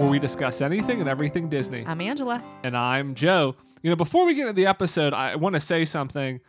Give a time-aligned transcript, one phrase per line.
[0.00, 1.84] where we discuss anything and everything Disney.
[1.86, 2.42] I'm Angela.
[2.62, 3.54] and I'm Joe.
[3.82, 6.40] You know, before we get into the episode, I want to say something.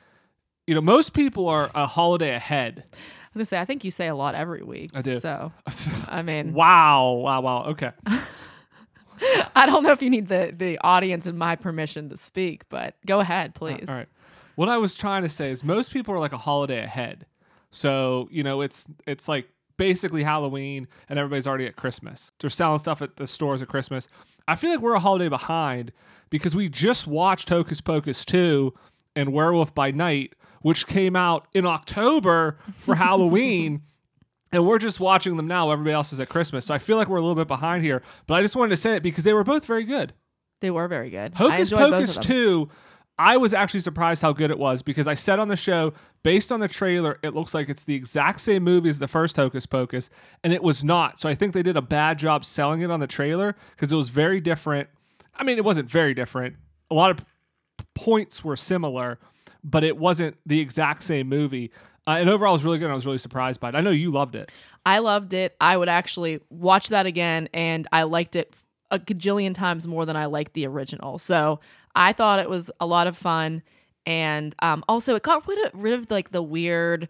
[0.68, 2.86] You know, most people are a holiday ahead.
[2.87, 2.89] I
[3.33, 4.91] was gonna say, I think you say a lot every week.
[4.93, 5.19] I do.
[5.19, 5.51] So,
[6.07, 7.64] I mean, wow, wow, wow.
[7.65, 7.91] Okay.
[9.55, 12.96] I don't know if you need the the audience and my permission to speak, but
[13.05, 13.86] go ahead, please.
[13.89, 14.07] All right.
[14.55, 17.25] What I was trying to say is most people are like a holiday ahead.
[17.69, 19.47] So, you know, it's it's like
[19.81, 22.33] basically Halloween and everybody's already at Christmas.
[22.39, 24.07] They're selling stuff at the stores at Christmas.
[24.47, 25.91] I feel like we're a holiday behind
[26.29, 28.75] because we just watched Hocus Pocus 2
[29.15, 33.81] and Werewolf by Night, which came out in October for Halloween.
[34.52, 35.71] And we're just watching them now.
[35.71, 36.67] Everybody else is at Christmas.
[36.67, 38.03] So I feel like we're a little bit behind here.
[38.27, 40.13] But I just wanted to say it because they were both very good.
[40.59, 41.33] They were very good.
[41.38, 42.33] I Hocus both Pocus of them.
[42.35, 42.69] 2,
[43.22, 46.52] I was actually surprised how good it was because I said on the show, based
[46.52, 49.67] on the trailer, it looks like it's the exact same movie as the first Hocus
[49.67, 50.09] Pocus,
[50.44, 51.19] and it was not.
[51.19, 53.95] So I think they did a bad job selling it on the trailer because it
[53.95, 54.89] was very different.
[55.36, 56.55] I mean, it wasn't very different.
[56.89, 57.23] A lot of
[57.94, 59.19] points were similar,
[59.63, 61.72] but it wasn't the exact same movie.
[62.08, 62.85] Uh, and overall, it was really good.
[62.85, 63.75] And I was really surprised by it.
[63.75, 64.52] I know you loved it.
[64.83, 65.56] I loved it.
[65.61, 68.56] I would actually watch that again, and I liked it
[68.89, 71.19] a gajillion times more than I liked the original.
[71.19, 71.59] So
[71.95, 73.64] I thought it was a lot of fun,
[74.06, 77.08] and um, also it got rid of, rid of like the weird.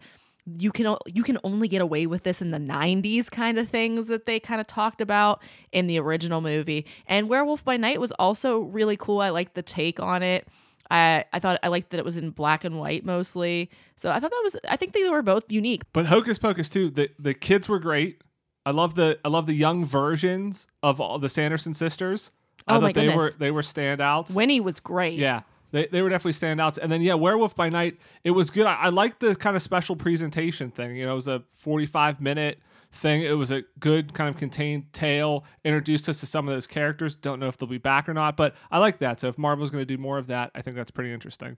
[0.58, 4.08] You can you can only get away with this in the 90s kind of things
[4.08, 6.84] that they kind of talked about in the original movie.
[7.06, 9.20] And Werewolf by Night was also really cool.
[9.20, 10.48] I liked the take on it.
[10.90, 13.70] I I thought I liked that it was in black and white mostly.
[13.94, 15.82] So I thought that was I think they were both unique.
[15.92, 18.22] But Hocus Pocus 2, the, the kids were great.
[18.64, 22.30] I love the I love the young versions of all the Sanderson sisters.
[22.66, 23.34] I Oh thought my they were goodness.
[23.36, 24.34] they were standouts.
[24.34, 25.18] Winnie was great.
[25.18, 25.42] yeah.
[25.72, 26.76] They, they were definitely standouts.
[26.76, 28.66] And then yeah, Werewolf by Night, it was good.
[28.66, 30.96] I, I liked the kind of special presentation thing.
[30.96, 32.58] You know, it was a 45 minute
[32.92, 33.22] thing.
[33.22, 37.16] It was a good kind of contained tale, introduced us to some of those characters.
[37.16, 39.18] Don't know if they'll be back or not, but I like that.
[39.18, 41.56] So if Marvel's going to do more of that, I think that's pretty interesting.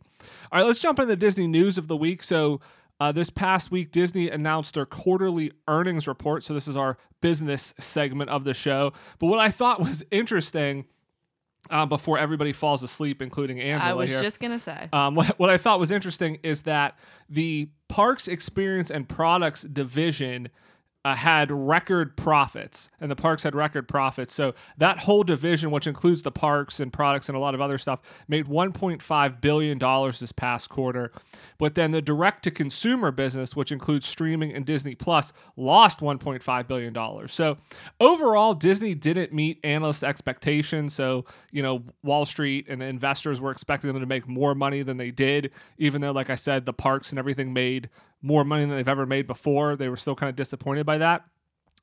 [0.53, 2.23] All right, let's jump into the Disney news of the week.
[2.23, 2.61] So
[3.01, 6.45] uh, this past week, Disney announced their quarterly earnings report.
[6.45, 8.93] So this is our business segment of the show.
[9.19, 10.85] But what I thought was interesting.
[11.71, 14.21] Uh, before everybody falls asleep, including Angela I was here.
[14.21, 14.89] just gonna say.
[14.93, 16.99] Um, what, what I thought was interesting is that
[17.29, 20.51] the Parks Experience and Products division
[21.05, 24.33] uh, had record profits, and the parks had record profits.
[24.33, 27.77] So that whole division, which includes the parks and products and a lot of other
[27.77, 31.13] stuff, made 1.5 billion dollars this past quarter.
[31.59, 37.33] But then the direct-to-consumer business, which includes streaming and Disney Plus, lost 1.5 billion dollars.
[37.33, 37.59] So
[38.01, 40.95] overall, Disney didn't meet analyst expectations.
[40.95, 44.97] So you know, Wall Street and investors were expecting them to make more money than
[44.97, 47.91] they did, even though, like I said, the parks and everything made
[48.25, 49.77] more money than they've ever made before.
[49.77, 51.25] They were still kind of disappointed by that.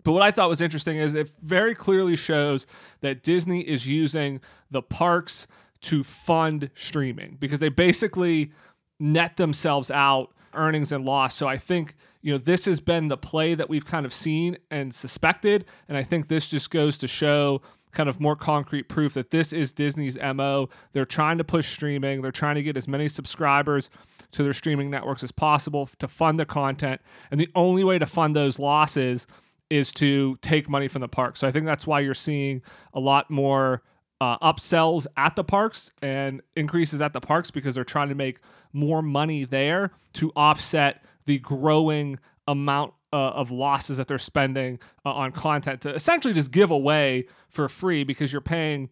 [0.04, 2.66] But what I thought was interesting is it very clearly shows
[3.02, 4.42] that Disney is using
[4.72, 5.46] the parks
[5.82, 8.52] to fund streaming because they basically
[9.00, 11.36] net themselves out earnings and loss.
[11.36, 14.58] So I think, you know, this has been the play that we've kind of seen
[14.72, 15.66] and suspected.
[15.88, 19.54] And I think this just goes to show kind of more concrete proof that this
[19.54, 20.70] is Disney's MO.
[20.94, 23.90] They're trying to push streaming, they're trying to get as many subscribers
[24.32, 27.02] to their streaming networks as possible to fund the content.
[27.30, 29.28] And the only way to fund those losses
[29.70, 31.38] is to take money from the park.
[31.38, 32.62] So I think that's why you're seeing
[32.94, 33.84] a lot more
[34.20, 38.40] uh, upsells at the parks and increases at the parks because they're trying to make
[38.74, 45.12] more money there to offset the growing amount uh, of losses that they're spending uh,
[45.12, 48.90] on content to essentially just give away for free because you're paying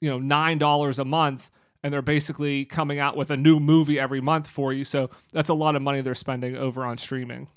[0.00, 1.50] you know nine dollars a month
[1.82, 5.48] and they're basically coming out with a new movie every month for you so that's
[5.48, 7.48] a lot of money they're spending over on streaming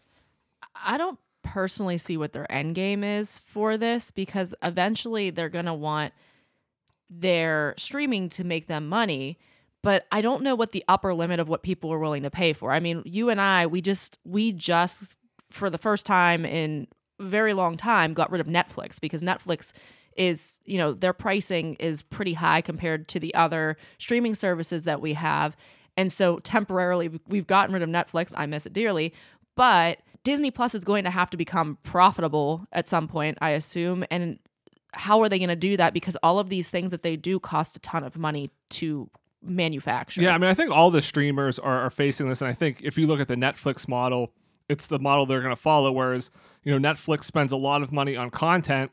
[0.75, 5.66] I don't personally see what their end game is for this because eventually they're going
[5.66, 6.14] to want
[7.09, 9.37] their streaming to make them money
[9.84, 12.53] but I don't know what the upper limit of what people are willing to pay
[12.53, 12.72] for.
[12.72, 15.17] I mean, you and I, we just we just
[15.52, 16.87] for the first time in
[17.19, 19.73] a very long time got rid of Netflix because Netflix
[20.16, 25.02] is, you know, their pricing is pretty high compared to the other streaming services that
[25.02, 25.56] we have.
[25.96, 28.34] And so temporarily we've gotten rid of Netflix.
[28.36, 29.14] I miss it dearly,
[29.56, 34.06] but Disney Plus is going to have to become profitable at some point, I assume.
[34.10, 34.40] And
[34.94, 35.94] how are they going to do that?
[35.94, 39.10] Because all of these things that they do cost a ton of money to
[39.42, 40.22] manufacture.
[40.22, 42.82] Yeah, I mean, I think all the streamers are, are facing this, and I think
[42.82, 44.32] if you look at the Netflix model,
[44.70, 45.92] it's the model they're going to follow.
[45.92, 46.32] Whereas,
[46.64, 48.92] you know, Netflix spends a lot of money on content,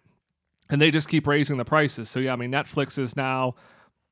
[0.71, 2.09] and they just keep raising the prices.
[2.09, 3.55] So yeah, I mean, Netflix is now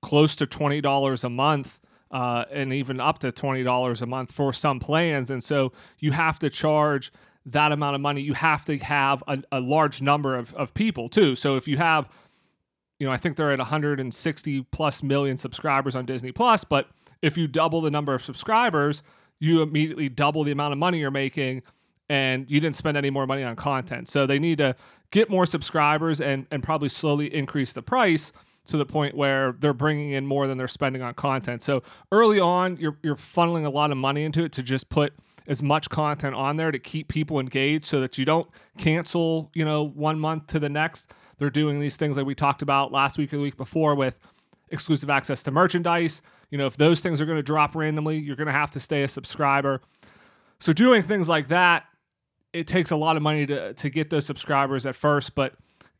[0.03, 1.81] close to twenty dollars a month.
[2.11, 6.13] Uh, and even up to twenty dollars a month for some plans, and so you
[6.13, 7.13] have to charge
[7.53, 11.09] that amount of money, you have to have a, a large number of, of people
[11.09, 11.35] too.
[11.35, 12.09] So if you have,
[12.99, 16.89] you know, I think they're at 160 plus million subscribers on Disney Plus, but
[17.23, 19.03] if you double the number of subscribers,
[19.41, 21.63] you immediately double the amount of money you're making
[22.09, 24.09] and you didn't spend any more money on content.
[24.09, 24.75] So they need to
[25.11, 28.33] get more subscribers and and probably slowly increase the price
[28.67, 31.63] to the point where they're bringing in more than they're spending on content.
[31.63, 31.83] So
[32.13, 35.15] early on, you're you're funneling a lot of money into it to just put
[35.49, 39.65] as much content on there to keep people engaged so that you don't cancel, you
[39.65, 41.11] know, one month to the next.
[41.39, 44.19] They're doing these things like we talked about last week or the week before with
[44.71, 46.21] exclusive access to merchandise.
[46.51, 48.81] You know, if those things are going to drop randomly, you're going to have to
[48.81, 49.81] stay a subscriber.
[50.61, 51.85] So doing things like that,
[52.53, 55.55] it takes a lot of money to to get those subscribers at first, but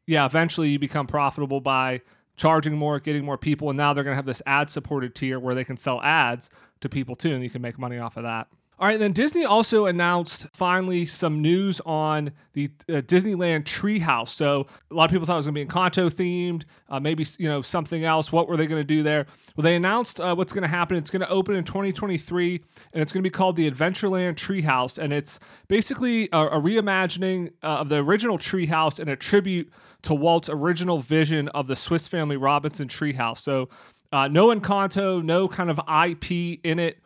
[0.07, 2.01] yeah, eventually you become profitable by
[2.37, 5.39] charging more, getting more people, and now they're going to have this ad supported tier
[5.39, 6.49] where they can sell ads
[6.81, 8.49] to people too, and you can make money off of that.
[8.81, 14.29] All right, then Disney also announced finally some news on the uh, Disneyland Treehouse.
[14.29, 17.25] So a lot of people thought it was going to be Encanto themed, uh, maybe
[17.41, 18.31] you know something else.
[18.31, 19.27] What were they going to do there?
[19.57, 20.97] Well, they announced uh, what's going to happen.
[20.97, 24.97] It's going to open in 2023, and it's going to be called the Adventureland Treehouse,
[24.97, 29.73] and it's basically a, a reimagining uh, of the original Treehouse and a tribute
[30.03, 33.39] to Walt's original vision of the Swiss Family Robinson Treehouse.
[33.39, 33.69] So
[34.13, 36.99] uh, no Encanto, no kind of IP in it.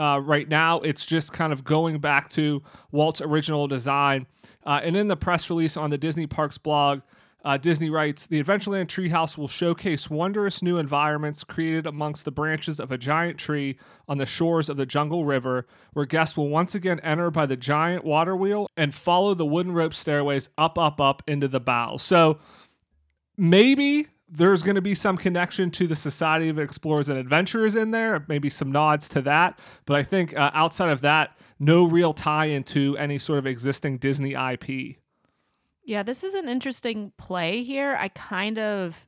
[0.00, 4.26] Uh, right now, it's just kind of going back to Walt's original design.
[4.64, 7.02] Uh, and in the press release on the Disney Parks blog,
[7.44, 12.80] uh, Disney writes The Adventureland Treehouse will showcase wondrous new environments created amongst the branches
[12.80, 16.74] of a giant tree on the shores of the Jungle River, where guests will once
[16.74, 20.98] again enter by the giant water wheel and follow the wooden rope stairways up, up,
[20.98, 21.98] up into the bough.
[21.98, 22.38] So
[23.36, 27.90] maybe there's going to be some connection to the Society of Explorers and Adventurers in
[27.90, 29.58] there, maybe some nods to that.
[29.86, 33.98] But I think uh, outside of that, no real tie into any sort of existing
[33.98, 34.96] Disney IP.
[35.84, 37.96] Yeah, this is an interesting play here.
[37.98, 39.06] I kind of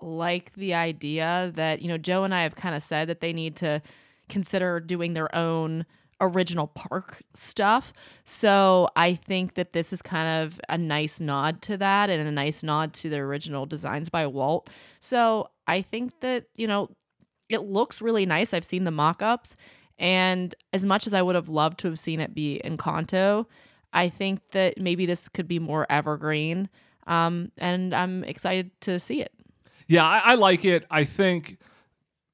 [0.00, 3.32] like the idea that, you know, Joe and I have kind of said that they
[3.32, 3.82] need to
[4.28, 5.84] consider doing their own
[6.22, 7.92] original park stuff.
[8.24, 12.32] So I think that this is kind of a nice nod to that and a
[12.32, 14.70] nice nod to the original designs by Walt.
[15.00, 16.90] So I think that, you know,
[17.48, 18.54] it looks really nice.
[18.54, 19.56] I've seen the mock ups.
[19.98, 23.46] And as much as I would have loved to have seen it be in Encanto,
[23.92, 26.68] I think that maybe this could be more evergreen.
[27.06, 29.32] Um, and I'm excited to see it.
[29.88, 30.86] Yeah, I, I like it.
[30.90, 31.58] I think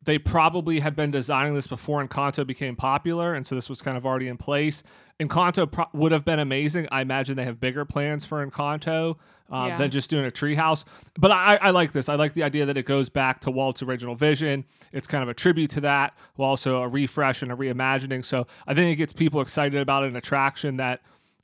[0.08, 3.94] they probably had been designing this before Encanto became popular, and so this was kind
[3.98, 4.82] of already in place.
[5.20, 6.88] Encanto pro- would have been amazing.
[6.90, 9.16] I imagine they have bigger plans for Encanto
[9.52, 9.76] uh, Yeah.
[9.76, 10.84] than just doing a treehouse.
[11.18, 12.08] But I, I like this.
[12.08, 14.64] I like the idea that it goes back to Walt's original vision.
[14.92, 18.24] It's kind of a tribute to that, while also a refresh and a reimagining.
[18.24, 21.02] So I think it gets people excited about an attraction that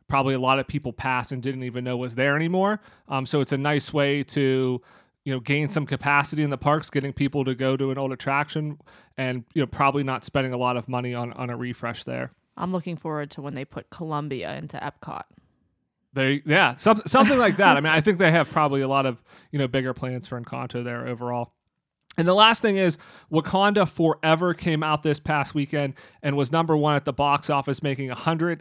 [0.08, 2.80] probably a lot of people passed and didn't even know was there anymore.
[3.10, 4.80] Um, so it's a nice way to
[5.24, 8.12] you know gain some capacity in the parks, getting people to go to an old
[8.12, 8.78] attraction,
[9.16, 12.30] and you know probably not spending a lot of money on on a refresh there.
[12.56, 15.24] I'm looking forward to when they put Colombia into Epcot.
[16.12, 17.76] They yeah, some, something like that.
[17.76, 20.40] I mean, I think they have probably a lot of you know bigger plans for
[20.40, 21.52] Encanto there overall.
[22.16, 22.96] And the last thing is
[23.32, 27.82] Wakanda Forever came out this past weekend and was number one at the box office,
[27.82, 28.60] making $180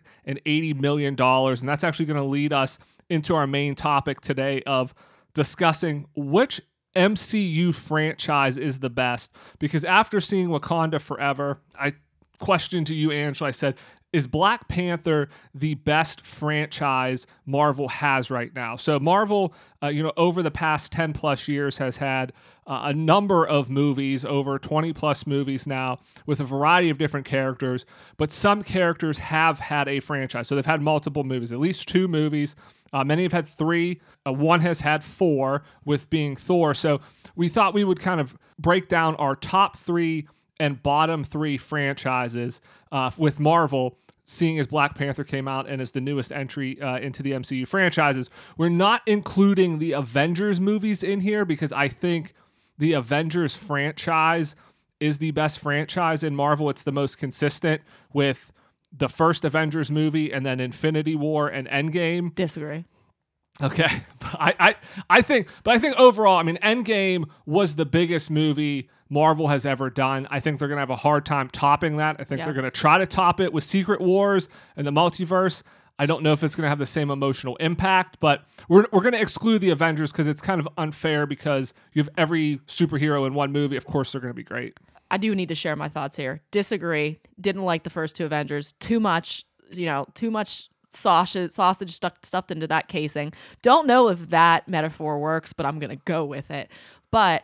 [0.81, 1.15] million.
[1.19, 2.79] And that's actually going to lead us
[3.09, 4.95] into our main topic today of
[5.33, 6.61] discussing which
[6.95, 9.31] MCU franchise is the best.
[9.59, 11.93] Because after seeing Wakanda Forever, I
[12.39, 13.75] questioned to you, Angela, I said,
[14.13, 18.75] is Black Panther the best franchise Marvel has right now?
[18.75, 22.31] So Marvel, uh, you know, over the past 10 plus years has had
[22.67, 25.97] uh, a number of movies, over 20 plus movies now,
[26.27, 27.87] with a variety of different characters,
[28.17, 30.47] but some characters have had a franchise.
[30.47, 32.55] So they've had multiple movies, at least two movies.
[32.93, 33.99] Uh, many have had three.
[34.25, 36.73] Uh, one has had four, with being Thor.
[36.73, 37.01] So
[37.35, 40.27] we thought we would kind of break down our top three
[40.59, 45.91] and bottom three franchises uh, with Marvel, seeing as Black Panther came out and is
[45.91, 48.29] the newest entry uh, into the MCU franchises.
[48.57, 52.33] We're not including the Avengers movies in here because I think
[52.77, 54.55] the Avengers franchise
[54.99, 56.69] is the best franchise in Marvel.
[56.69, 57.81] It's the most consistent
[58.13, 58.53] with
[58.95, 62.33] the first Avengers movie and then Infinity War and Endgame.
[62.35, 62.85] Disagree.
[63.61, 64.75] Okay, I, I
[65.09, 69.65] I think, but I think overall, I mean, Endgame was the biggest movie Marvel has
[69.65, 70.27] ever done.
[70.31, 72.15] I think they're gonna have a hard time topping that.
[72.19, 75.61] I think they're gonna try to top it with Secret Wars and the multiverse.
[75.99, 79.17] I don't know if it's gonna have the same emotional impact, but we're we're gonna
[79.19, 83.51] exclude the Avengers because it's kind of unfair because you have every superhero in one
[83.51, 83.75] movie.
[83.75, 84.75] Of course, they're gonna be great.
[85.11, 86.41] I do need to share my thoughts here.
[86.51, 87.19] Disagree.
[87.39, 88.73] Didn't like the first two Avengers.
[88.79, 93.33] Too much, you know, too much sausage sausage stuck stuffed into that casing.
[93.61, 96.69] Don't know if that metaphor works, but I'm gonna go with it.
[97.11, 97.43] But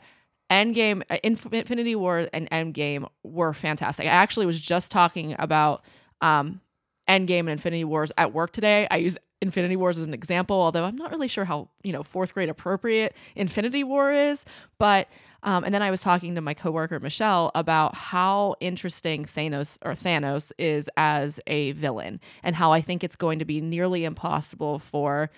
[0.52, 4.08] Endgame, uh, Infinity War, and Endgame were fantastic.
[4.08, 5.84] I actually was just talking about
[6.22, 6.62] um,
[7.08, 8.88] Endgame and Infinity Wars at work today.
[8.90, 12.04] I use Infinity Wars as an example, although I'm not really sure how you know
[12.04, 14.44] fourth grade appropriate Infinity War is.
[14.80, 15.08] But
[15.44, 19.94] um, and then I was talking to my coworker Michelle about how interesting Thanos or
[19.94, 24.80] Thanos is as a villain, and how I think it's going to be nearly impossible
[24.80, 25.30] for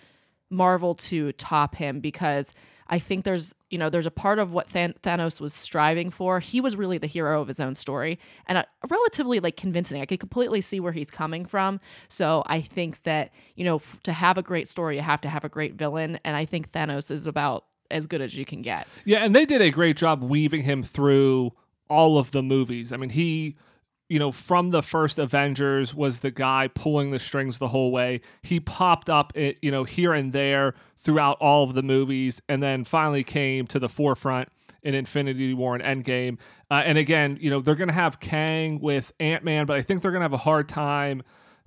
[0.49, 2.53] Marvel to top him because
[2.91, 6.41] I think there's, you know, there's a part of what Than- Thanos was striving for.
[6.41, 10.01] He was really the hero of his own story and a, a relatively like convincing.
[10.01, 11.79] I could completely see where he's coming from.
[12.09, 15.29] So I think that, you know, f- to have a great story, you have to
[15.29, 16.19] have a great villain.
[16.25, 18.87] And I think Thanos is about as good as you can get.
[19.05, 21.53] Yeah, and they did a great job weaving him through
[21.89, 22.91] all of the movies.
[22.93, 23.55] I mean, he
[24.11, 28.19] you know, from the first Avengers was the guy pulling the strings the whole way.
[28.41, 32.61] He popped up, it, you know, here and there throughout all of the movies, and
[32.61, 34.49] then finally came to the forefront
[34.83, 36.39] in Infinity War and Endgame.
[36.69, 39.81] Uh, and again, you know, they're going to have Kang with Ant Man, but I
[39.81, 41.23] think they're going to have a hard time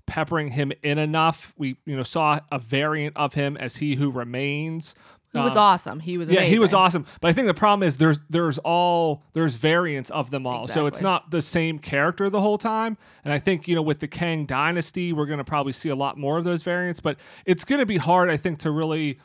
[0.06, 1.54] peppering him in enough.
[1.56, 4.94] We, you know, saw a variant of him as He Who Remains.
[5.34, 6.00] He was Uh, awesome.
[6.00, 6.52] He was yeah, amazing.
[6.54, 7.04] he was awesome.
[7.20, 10.66] But I think the problem is there's there's all there's variants of them all.
[10.68, 12.96] So it's not the same character the whole time.
[13.24, 16.16] And I think, you know, with the Kang dynasty, we're gonna probably see a lot
[16.16, 17.00] more of those variants.
[17.00, 19.18] But it's gonna be hard, I think, to really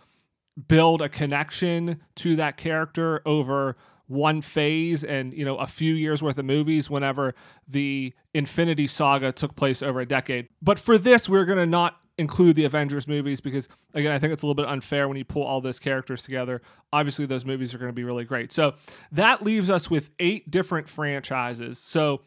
[0.67, 6.23] build a connection to that character over one phase and you know a few years
[6.23, 7.35] worth of movies whenever
[7.67, 11.97] the infinity saga took place over a decade but for this we're going to not
[12.19, 15.23] include the avengers movies because again i think it's a little bit unfair when you
[15.23, 16.61] pull all those characters together.
[16.91, 18.51] Obviously those movies are going to be really great.
[18.51, 18.75] So
[19.11, 21.79] that leaves us with eight different franchises.
[21.79, 22.21] So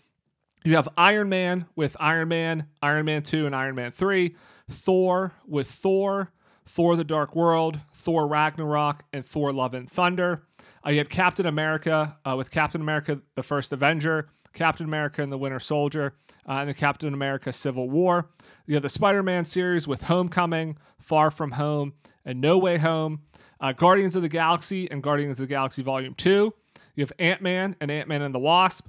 [0.64, 4.36] you have Iron Man with Iron Man, Iron Man 2, and Iron Man 3,
[4.70, 6.30] Thor with Thor,
[6.64, 10.44] Thor the Dark World, Thor Ragnarok, and Thor Love and Thunder.
[10.86, 15.32] Uh, you had Captain America uh, with Captain America the First Avenger, Captain America and
[15.32, 16.14] the Winter Soldier,
[16.48, 18.28] uh, and the Captain America Civil War.
[18.66, 21.94] You have the Spider Man series with Homecoming, Far From Home,
[22.24, 23.22] and No Way Home.
[23.60, 26.52] Uh, Guardians of the Galaxy and Guardians of the Galaxy Volume 2.
[26.94, 28.86] You have Ant Man and Ant Man and the Wasp.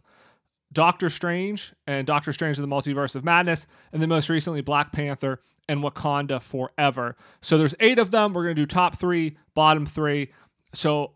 [0.74, 4.92] Doctor Strange and Doctor Strange in the Multiverse of Madness, and then most recently Black
[4.92, 5.40] Panther
[5.70, 7.16] and Wakanda Forever.
[7.42, 8.34] So there's eight of them.
[8.34, 10.32] We're gonna do top three, bottom three.
[10.74, 11.12] So,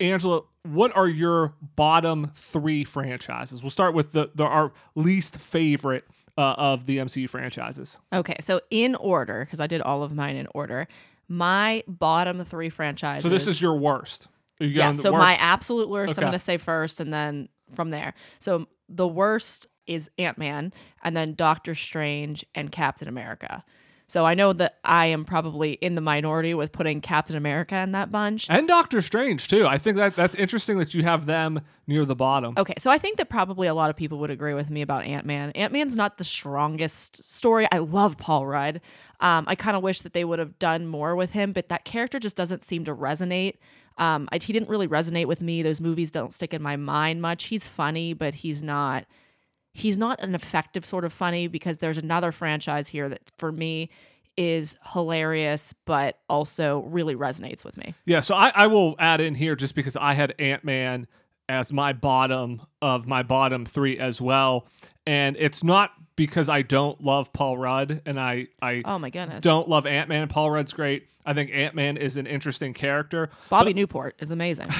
[0.00, 3.62] Angela, what are your bottom three franchises?
[3.62, 6.04] We'll start with the, the our least favorite
[6.38, 7.98] uh, of the MCU franchises.
[8.12, 10.88] Okay, so in order, because I did all of mine in order,
[11.28, 13.22] my bottom three franchises.
[13.22, 14.28] So this is your worst.
[14.58, 14.92] Yeah.
[14.92, 15.20] the So worst?
[15.22, 16.20] my absolute worst, Okay.
[16.22, 18.14] I'm going to say first, and then from there.
[18.40, 23.64] So the worst is Ant Man, and then Doctor Strange and Captain America.
[24.10, 27.92] So I know that I am probably in the minority with putting Captain America in
[27.92, 28.48] that bunch.
[28.50, 29.68] and Doctor Strange too.
[29.68, 32.54] I think that that's interesting that you have them near the bottom.
[32.56, 35.04] Okay, so I think that probably a lot of people would agree with me about
[35.04, 35.52] Ant Man.
[35.52, 37.68] Ant Man's not the strongest story.
[37.70, 38.80] I love Paul Rudd.
[39.20, 41.84] Um, I kind of wish that they would have done more with him, but that
[41.84, 43.58] character just doesn't seem to resonate.
[43.96, 45.62] Um, I, he didn't really resonate with me.
[45.62, 47.44] Those movies don't stick in my mind much.
[47.44, 49.04] He's funny, but he's not.
[49.72, 53.90] He's not an effective sort of funny because there's another franchise here that for me
[54.36, 57.94] is hilarious, but also really resonates with me.
[58.06, 61.06] Yeah, so I, I will add in here just because I had Ant Man
[61.48, 64.66] as my bottom of my bottom three as well.
[65.06, 69.42] And it's not because I don't love Paul Rudd and I, I Oh my goodness.
[69.42, 70.28] don't love Ant Man.
[70.28, 71.08] Paul Rudd's great.
[71.26, 73.30] I think Ant Man is an interesting character.
[73.48, 74.68] Bobby Newport is amazing.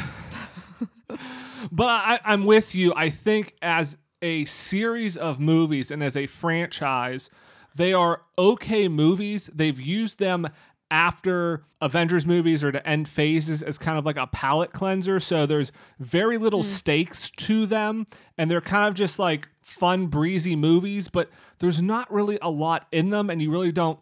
[1.70, 2.94] But I, I'm with you.
[2.96, 7.30] I think as a series of movies and as a franchise,
[7.74, 9.50] they are okay movies.
[9.54, 10.48] They've used them
[10.90, 15.20] after Avengers movies or to end phases as kind of like a palate cleanser.
[15.20, 16.68] So there's very little hmm.
[16.68, 18.06] stakes to them.
[18.36, 22.86] And they're kind of just like fun, breezy movies, but there's not really a lot
[22.90, 23.30] in them.
[23.30, 24.00] And you really don't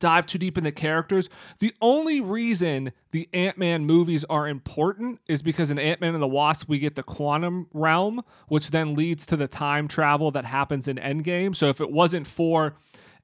[0.00, 1.28] dive too deep in the characters.
[1.60, 6.22] The only reason the Ant Man movies are important is because in Ant Man and
[6.22, 10.44] the Wasp, we get the quantum realm, which then leads to the time travel that
[10.44, 11.54] happens in Endgame.
[11.54, 12.74] So if it wasn't for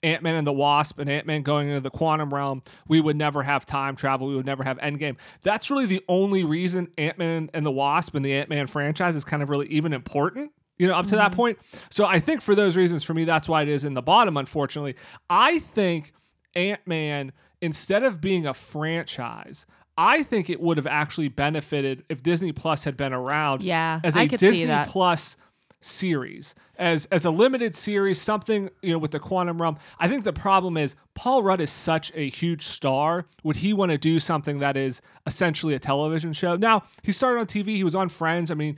[0.03, 3.17] Ant Man and the Wasp and Ant Man going into the quantum realm, we would
[3.17, 4.29] never have time travel.
[4.29, 5.17] We would never have Endgame.
[5.43, 9.17] That's really the only reason Ant Man and the Wasp and the Ant Man franchise
[9.17, 11.37] is kind of really even important you know, up to that mm-hmm.
[11.37, 11.59] point.
[11.91, 14.37] So I think for those reasons, for me, that's why it is in the bottom,
[14.37, 14.95] unfortunately.
[15.31, 16.13] I think
[16.57, 19.67] Ant Man, instead of being a franchise,
[19.99, 24.17] I think it would have actually benefited if Disney Plus had been around Yeah, as
[24.17, 24.85] a I could see Disney.
[24.89, 25.37] Plus
[25.81, 26.55] series.
[26.79, 29.79] As as a limited series something you know with the quantum realm.
[29.99, 33.27] I think the problem is paul rudd is such a huge star.
[33.45, 36.57] Would he want to do something that is essentially a television show?
[36.57, 38.51] Now he started on tv he was on friends.
[38.51, 38.77] I mean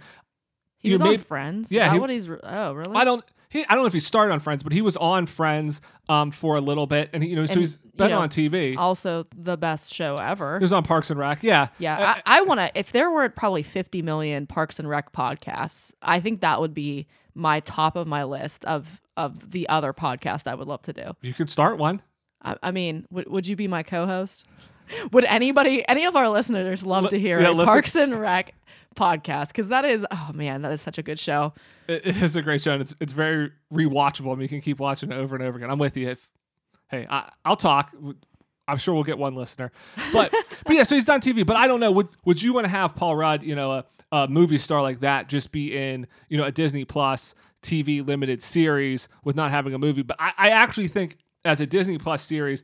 [0.79, 1.71] He you was on made- Friends.
[1.73, 2.29] Yeah, Is that he- what he's?
[2.43, 2.95] Oh, really?
[2.97, 5.27] i don't he, I don't know if he started on Friends, but he was on
[5.27, 5.81] Friends
[6.11, 8.19] um, for a little bit, and he, you know, so And, he's you been know,
[8.21, 8.77] on TV.
[8.77, 10.59] Also, the best show ever.
[10.59, 12.71] he was on Parks and Rec, yeah, Yeah, I, I want to.
[12.79, 17.07] If there were probably 50 million Parks and Rec podcasts, I think that would be
[17.35, 21.13] my top of my list of of the other podcast I would love to do.
[21.23, 22.03] you could start one.
[22.43, 24.45] I, I mean, would would you be my co-host?
[25.13, 28.55] Would anybody, any of our listeners, love Li- to hear yeah, Parks and Rec
[28.99, 29.49] podcast?
[29.49, 31.55] Because that is, oh man, that is such a good show.
[31.87, 34.33] It, it is a great show, and it's it's very rewatchable.
[34.33, 35.71] I mean, you can keep watching it over and over again.
[35.71, 36.09] I'm with you.
[36.09, 36.31] If
[36.89, 37.95] hey, I, I'll talk.
[38.67, 39.73] I'm sure we'll get one listener,
[40.13, 40.31] but
[40.65, 40.83] but yeah.
[40.83, 41.91] So he's done TV, but I don't know.
[41.93, 45.01] Would would you want to have Paul Rudd, you know, a, a movie star like
[45.01, 49.73] that, just be in you know a Disney Plus TV limited series with not having
[49.73, 50.03] a movie?
[50.03, 52.63] But I, I actually think as a Disney Plus series,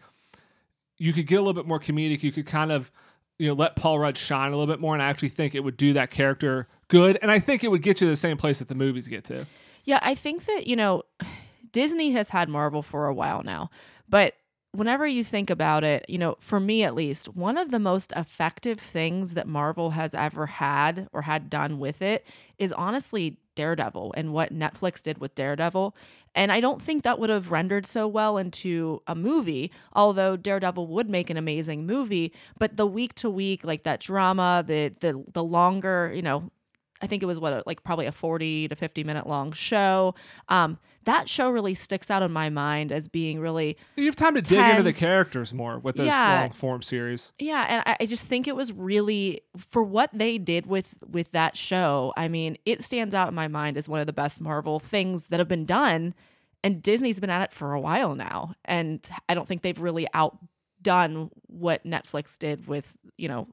[0.99, 2.23] you could get a little bit more comedic.
[2.23, 2.93] You could kind of,
[3.39, 4.95] you know, let Paul Rudd shine a little bit more.
[4.95, 7.19] And I actually think it would do that character good.
[7.23, 9.25] And I think it would get you to the same place that the movies get
[9.25, 9.47] to.
[9.85, 11.03] Yeah, I think that, you know,
[11.73, 13.69] Disney has had Marvel for a while now,
[14.09, 14.35] but
[14.75, 18.13] whenever you think about it, you know, for me at least, one of the most
[18.17, 22.27] effective things that Marvel has ever had or had done with it
[22.59, 25.95] is honestly Daredevil and what Netflix did with Daredevil.
[26.35, 30.89] And I don't think that would have rendered so well into a movie, although Daredevil
[30.89, 35.23] would make an amazing movie, but the week to week like that drama, the the
[35.33, 36.51] the longer, you know,
[37.05, 40.15] I think it was what like probably a 40 to 50 minute long show.
[40.49, 44.35] Um, that show really sticks out in my mind as being really You have time
[44.37, 46.41] to dig into the characters more with those Yeah.
[46.41, 47.33] long form series.
[47.39, 51.31] yeah, and I, I just think it was really for what they did with with
[51.33, 52.15] that show.
[52.17, 55.29] I mean, it stands out in my mind as one of the best Marvel things
[55.29, 56.15] that have been done,
[56.63, 60.07] and Disney's been at it for a while now, and I don't think they've really
[60.87, 63.49] outdone what Netflix did with you know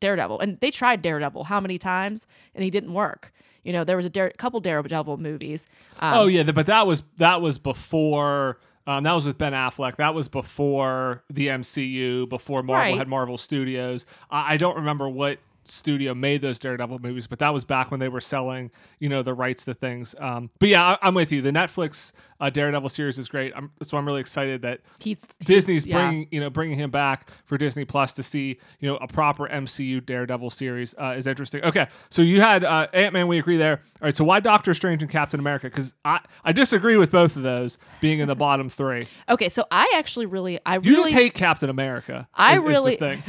[0.00, 0.40] Daredevil.
[0.40, 3.32] And they tried Daredevil how many times, and he didn't work.
[3.62, 5.66] You know, there was a Dare, couple Daredevil movies.
[5.98, 8.58] Um, oh yeah, but that was that was before.
[8.88, 9.96] Um, that was with Ben Affleck.
[9.96, 12.96] That was before the MCU, before Marvel Right.
[12.96, 14.06] had Marvel Studios.
[14.30, 18.00] I, I don't remember what studio made those Daredevil movies, but that was back when
[18.00, 20.14] they were selling, you know, the rights to things.
[20.18, 21.42] Um, but yeah, I, I'm with you.
[21.42, 23.52] The Netflix uh, Daredevil series is great.
[23.56, 25.98] I'm, so I'm really excited that he's, he's- Disney's yeah.
[26.08, 29.48] bringing you know bringing him back for Disney Plus to see you know a proper
[29.48, 31.62] MCU Daredevil series uh, is interesting.
[31.64, 33.26] Okay, so you had uh, Ant Man.
[33.28, 33.80] We agree there.
[34.00, 35.68] All right, so why Doctor Strange and Captain America?
[35.68, 39.04] Because I I disagree with both of those being in the bottom three.
[39.28, 42.28] Okay, so I actually really, I You really just hate Captain America.
[42.34, 43.22] I is- is really, thing.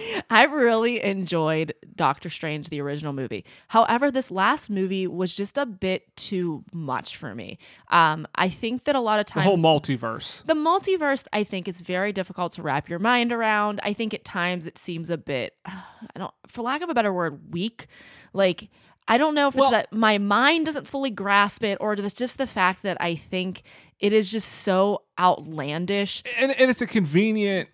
[0.30, 3.44] I really enjoyed Doctor Strange, the original movie.
[3.68, 7.58] However, this last movie was just a bit too much for me.
[7.90, 9.44] Um, I think that a lot of times.
[9.44, 10.44] the whole multiverse.
[10.46, 13.80] the multiverse, I think, is very difficult to wrap your mind around.
[13.82, 17.12] I think at times it seems a bit, I don't, for lack of a better
[17.12, 17.86] word, weak.
[18.32, 18.68] Like,
[19.06, 22.14] I don't know if Well- it's that my mind doesn't fully grasp it or it's
[22.14, 23.62] just the fact that I think
[24.00, 26.22] it is just so outlandish.
[26.38, 27.68] and, and it's a convenient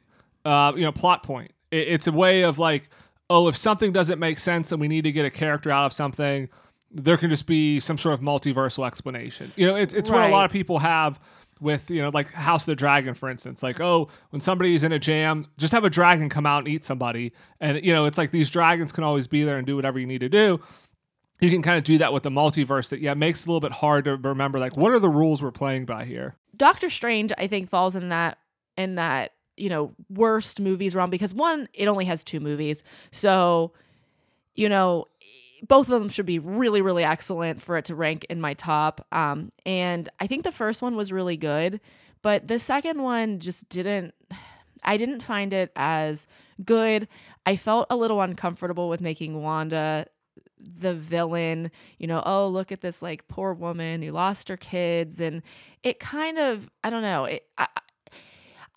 [0.45, 2.89] uh, you know plot point it, it's a way of like
[3.31, 5.93] oh if something doesn't make sense and we need to get a character out of
[5.95, 6.51] something
[6.91, 9.53] there can just be some sort of multiversal explanation.
[9.57, 11.21] You know it's, it's what a lot of people have
[11.61, 13.63] with you know like house of the dragon for instance.
[13.63, 16.85] Like oh when somebody's in a jam just have a dragon come out and eat
[16.85, 17.33] somebody.
[17.61, 20.07] And you know it's like these dragons can always be there and do whatever you
[20.07, 20.61] need to do.
[21.41, 23.61] You can kind of do that with the multiverse that yeah makes it a little
[23.61, 26.37] bit hard to remember like what are the rules we're playing by here?
[26.57, 28.39] Doctor Strange, I think, falls in that
[28.77, 33.73] in that you know worst movies realm because one, it only has two movies, so
[34.55, 35.07] you know
[35.69, 39.07] both of them should be really really excellent for it to rank in my top.
[39.13, 41.81] Um, and I think the first one was really good,
[42.23, 44.15] but the second one just didn't.
[44.83, 46.27] I didn't find it as
[46.65, 47.07] good.
[47.45, 50.07] I felt a little uncomfortable with making Wanda
[50.59, 55.21] the villain, you know, oh, look at this like poor woman who lost her kids.
[55.21, 55.43] And
[55.83, 57.67] it kind of, I don't know, it, I,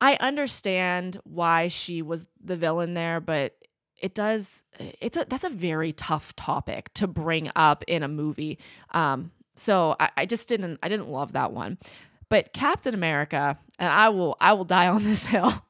[0.04, 3.56] I understand why she was the villain there, but
[4.02, 8.60] it does, it's a, that's a very tough topic to bring up in a movie.
[8.92, 11.78] Um, so I, I just didn't, I didn't love that one.
[12.28, 15.63] But Captain America, and I will, I will die on this hill.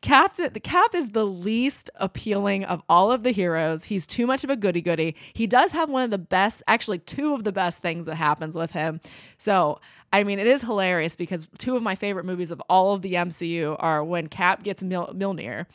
[0.00, 3.84] Captain the Cap is the least appealing of all of the heroes.
[3.84, 5.14] He's too much of a goody goody.
[5.32, 8.54] He does have one of the best, actually two of the best things that happens
[8.54, 9.00] with him.
[9.38, 9.80] So,
[10.12, 13.14] I mean, it is hilarious because two of my favorite movies of all of the
[13.14, 15.66] MCU are when Cap gets Mil- Mjolnir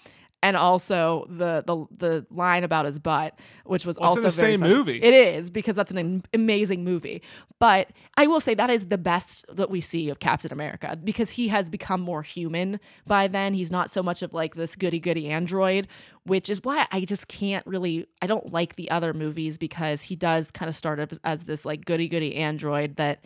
[0.44, 4.42] and also the the the line about his butt, which was Well, it's also the
[4.42, 4.74] very same funny.
[4.74, 5.02] movie.
[5.02, 7.24] It is because that's an amazing movie.
[7.60, 11.32] But I will say that is the best that we see of Captain America because
[11.32, 13.54] he has become more human by then.
[13.54, 15.88] He's not so much of like this goody goody android,
[16.26, 20.18] which is why I just can't really I don't like the other movies because he
[20.18, 23.24] does kind of start as, as this like goody goody android that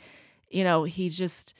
[0.49, 1.56] you know, he just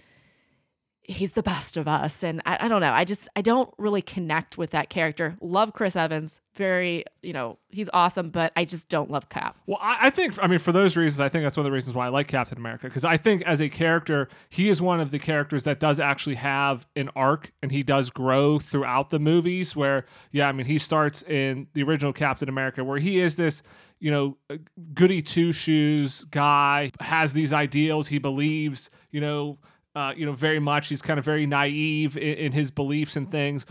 [1.08, 4.02] he's the best of us and I, I don't know i just i don't really
[4.02, 8.90] connect with that character love chris evans very you know he's awesome but i just
[8.90, 11.56] don't love cap Well, I, I think, I mean, for those reasons, I think that's
[11.56, 12.88] one of the reasons why I like Captain America.
[12.88, 16.36] Because I think as a character, he is one of the characters that does actually
[16.36, 19.76] have an arc and he does grow throughout the movies.
[19.76, 23.62] Where, yeah, I mean, he starts in the original Captain America, where he is this,
[24.00, 24.58] you know, uh,
[24.94, 29.60] goody two shoes guy, has these ideals, he believes, you know,
[29.98, 30.90] uh, you know, very much.
[30.90, 33.66] He's kind of very naive in, in his beliefs and things.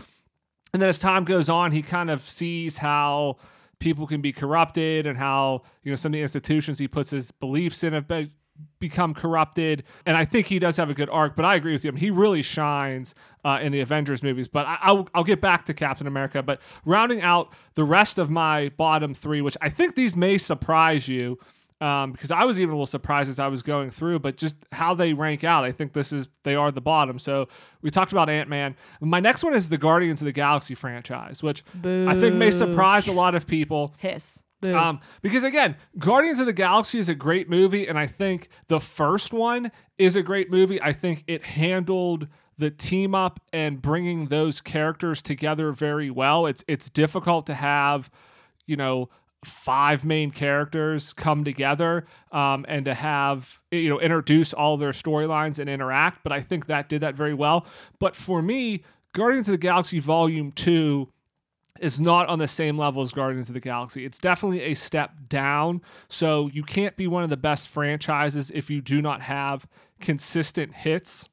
[0.73, 3.37] And then as time goes on, he kind of sees how
[3.79, 7.31] people can be corrupted and how you know some of the institutions he puts his
[7.31, 8.31] beliefs in have be-
[8.79, 9.83] become corrupted.
[10.05, 11.35] And I think he does have a good arc.
[11.35, 11.91] But I agree with you.
[11.91, 14.47] I mean, he really shines uh, in the Avengers movies.
[14.49, 16.43] But I- I'll, I'll get back to Captain America.
[16.43, 21.07] But rounding out the rest of my bottom three, which I think these may surprise
[21.07, 21.37] you.
[21.79, 24.55] Um, because I was even a little surprised as I was going through, but just
[24.71, 27.19] how they rank out, I think this is they are the bottom.
[27.19, 27.49] So
[27.81, 28.75] we talked about Ant Man.
[28.99, 32.51] My next one is the Guardians of the Galaxy franchise, which I think may Boo.
[32.51, 33.93] surprise a lot of people.
[33.99, 34.75] hiss Boo.
[34.75, 38.79] Um, because again, Guardians of the Galaxy is a great movie, and I think the
[38.79, 40.81] first one is a great movie.
[40.81, 46.47] I think it handled the team up and bringing those characters together very well.
[46.47, 48.09] It's it's difficult to have,
[48.65, 49.09] you know,
[49.45, 55.59] five main characters come together um, and to have you know introduce all their storylines
[55.59, 56.23] and interact.
[56.23, 57.65] But I think that did that very well.
[57.99, 61.09] But for me, Guardians of the Galaxy Volume Two
[61.79, 64.05] is not on the same level as Guardians of the Galaxy.
[64.05, 65.81] It's definitely a step down.
[66.09, 69.67] So you can't be one of the best franchises if you do not have
[69.99, 71.29] consistent hits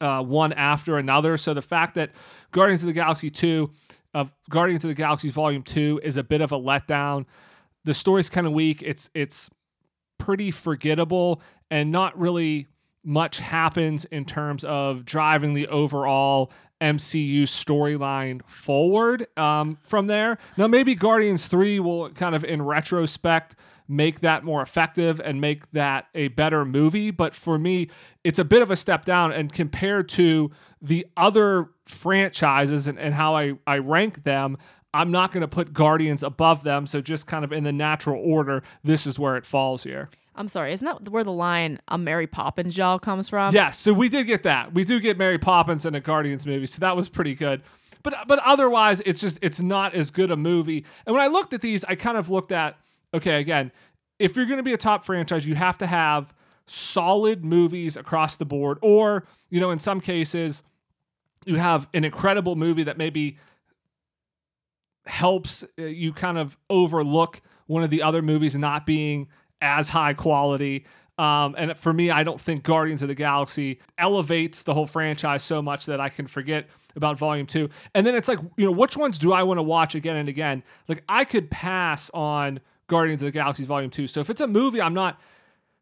[0.00, 1.36] uh, one after another.
[1.36, 2.10] So the fact that
[2.52, 3.70] Guardians of the Galaxy 2
[4.16, 7.26] of Guardians of the Galaxy Volume 2 is a bit of a letdown.
[7.84, 8.82] The story's kind of weak.
[8.82, 9.50] It's it's
[10.18, 12.66] pretty forgettable and not really
[13.04, 16.50] much happens in terms of driving the overall
[16.80, 20.38] MCU storyline forward um, from there.
[20.56, 23.54] Now, maybe Guardians 3 will kind of, in retrospect,
[23.86, 27.10] make that more effective and make that a better movie.
[27.10, 27.90] But for me,
[28.24, 29.30] it's a bit of a step down.
[29.30, 30.50] And compared to
[30.80, 34.58] the other franchises and, and how I, I rank them,
[34.94, 36.86] I'm not going to put Guardians above them.
[36.86, 40.08] So, just kind of in the natural order, this is where it falls here.
[40.34, 43.92] i'm sorry isn't that where the line a mary poppins doll comes from Yes, so
[43.92, 44.74] we did get that.
[44.74, 47.62] We do get Mary Poppins in a Guardians movie, so that was pretty good.
[48.02, 50.84] But but otherwise, it's just it's not as good a movie.
[51.06, 52.78] And when I looked at these, I kind of looked at
[53.14, 53.72] okay, again,
[54.18, 56.32] if you're going to be a top franchise, you have to have
[56.66, 60.62] solid movies across the board, or you know, in some cases,
[61.46, 63.38] you have an incredible movie that maybe
[65.06, 69.28] helps uh, you kind of overlook one of the other movies not being
[69.60, 70.84] as high quality.
[71.18, 75.42] Um, and for me, I don't think Guardians of the Galaxy elevates the whole franchise
[75.42, 77.70] so much that I can forget about Volume 2.
[77.94, 80.28] And then it's like, you know, which ones do I want to watch again and
[80.28, 80.62] again?
[80.88, 84.06] Like, I could pass on Guardians of the Galaxy Volume 2.
[84.06, 85.18] So if it's a movie I'm not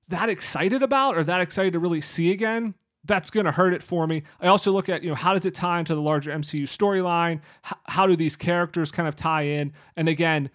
[0.09, 2.75] that excited about or that excited to really see again,
[3.05, 4.23] that's going to hurt it for me.
[4.41, 7.41] I also look at, you know, how does it tie into the larger MCU storyline?
[7.63, 9.73] How, how do these characters kind of tie in?
[9.97, 10.51] And again,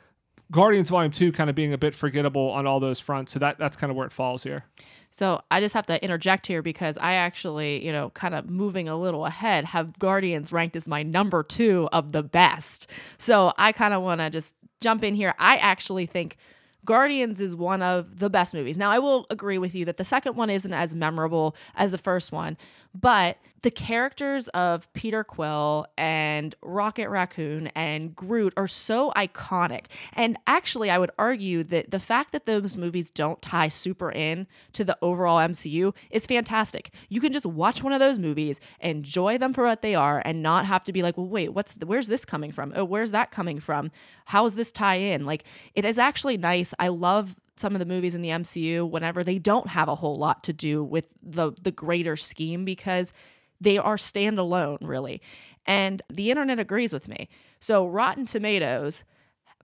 [0.51, 3.33] Guardians Volume 2 kind of being a bit forgettable on all those fronts.
[3.33, 4.65] So that that's kind of where it falls here.
[5.11, 8.87] So I just have to interject here because I actually, you know, kind of moving
[8.87, 12.89] a little ahead, have Guardians ranked as my number two of the best.
[13.17, 15.33] So I kind of want to just jump in here.
[15.39, 16.37] I actually think
[16.85, 18.77] Guardians is one of the best movies.
[18.77, 21.97] Now, I will agree with you that the second one isn't as memorable as the
[21.97, 22.57] first one,
[22.93, 29.85] but the characters of Peter Quill and Rocket Raccoon and Groot are so iconic.
[30.13, 34.47] And actually, I would argue that the fact that those movies don't tie super in
[34.73, 36.91] to the overall MCU is fantastic.
[37.09, 40.41] You can just watch one of those movies, enjoy them for what they are, and
[40.41, 42.71] not have to be like, well, wait, what's the, where's this coming from?
[42.75, 43.91] Oh, where's that coming from?
[44.25, 45.25] How is this tie in?
[45.25, 45.43] Like,
[45.75, 46.73] it is actually nice.
[46.79, 50.17] I love some of the movies in the MCU whenever they don't have a whole
[50.17, 53.11] lot to do with the the greater scheme because
[53.59, 55.21] they are standalone really.
[55.65, 57.29] And the internet agrees with me.
[57.59, 59.03] So Rotten Tomatoes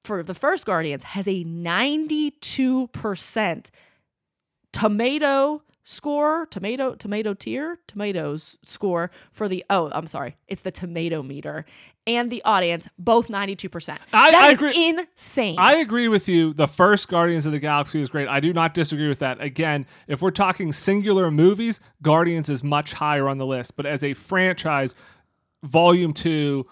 [0.03, 3.69] for the first Guardians has a 92%
[4.71, 11.21] tomato score, tomato, tomato tier, tomatoes score for the oh, I'm sorry, it's the tomato
[11.23, 11.63] meter
[12.07, 13.97] and the audience, both 92%.
[14.13, 15.55] I- That I is agree- insane.
[15.59, 16.53] I agree with you.
[16.53, 18.27] The first Guardians of the Galaxy is great.
[18.27, 19.39] I do not disagree with that.
[19.41, 23.75] Again, if we're talking singular movies, Guardians is much higher on the list.
[23.75, 24.93] But as a franchise,
[25.63, 26.65] Volume 2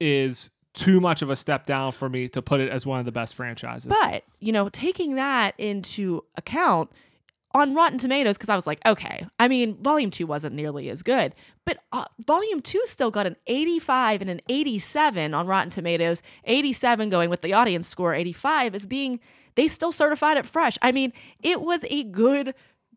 [0.00, 3.04] is too much of a step down for me to put it as one of
[3.04, 3.86] the best franchises.
[4.02, 6.90] But, you know, taking that into account
[7.52, 11.02] on Rotten Tomatoes, because I was like, okay, I mean, Volume 2 wasn't nearly as
[11.02, 11.34] good,
[11.64, 17.08] but uh, Volume 2 still got an 85 and an 87 on Rotten Tomatoes, 87
[17.08, 19.20] going with the audience score, 85 as being,
[19.54, 20.78] they still certified it fresh.
[20.82, 22.54] I mean, it was a good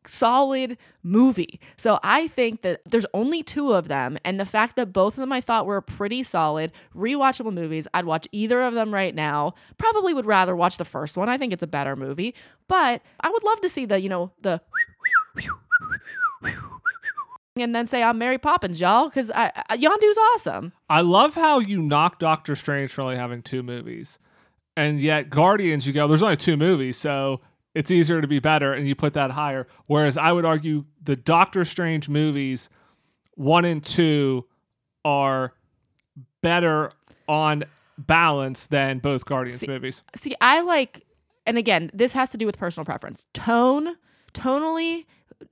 [0.07, 1.59] solid movie.
[1.77, 5.21] So I think that there's only two of them, and the fact that both of
[5.21, 7.87] them I thought were pretty solid, rewatchable movies.
[7.93, 9.53] I'd watch either of them right now.
[9.77, 11.29] Probably would rather watch the first one.
[11.29, 12.33] I think it's a better movie,
[12.67, 14.61] but I would love to see the, you know, the
[17.57, 20.71] and then say I'm Mary Poppins, y'all, because Yondu's awesome.
[20.89, 24.19] I love how you knock Doctor Strange for only having two movies.
[24.77, 27.41] And yet Guardians, you go, there's only two movies, so
[27.73, 29.67] it's easier to be better, and you put that higher.
[29.87, 32.69] Whereas I would argue the Doctor Strange movies,
[33.35, 34.45] one and two,
[35.05, 35.53] are
[36.41, 36.91] better
[37.27, 37.63] on
[37.97, 40.03] balance than both Guardians See- movies.
[40.15, 41.05] See, I like,
[41.45, 43.25] and again, this has to do with personal preference.
[43.33, 43.95] Tone,
[44.33, 45.05] tonally,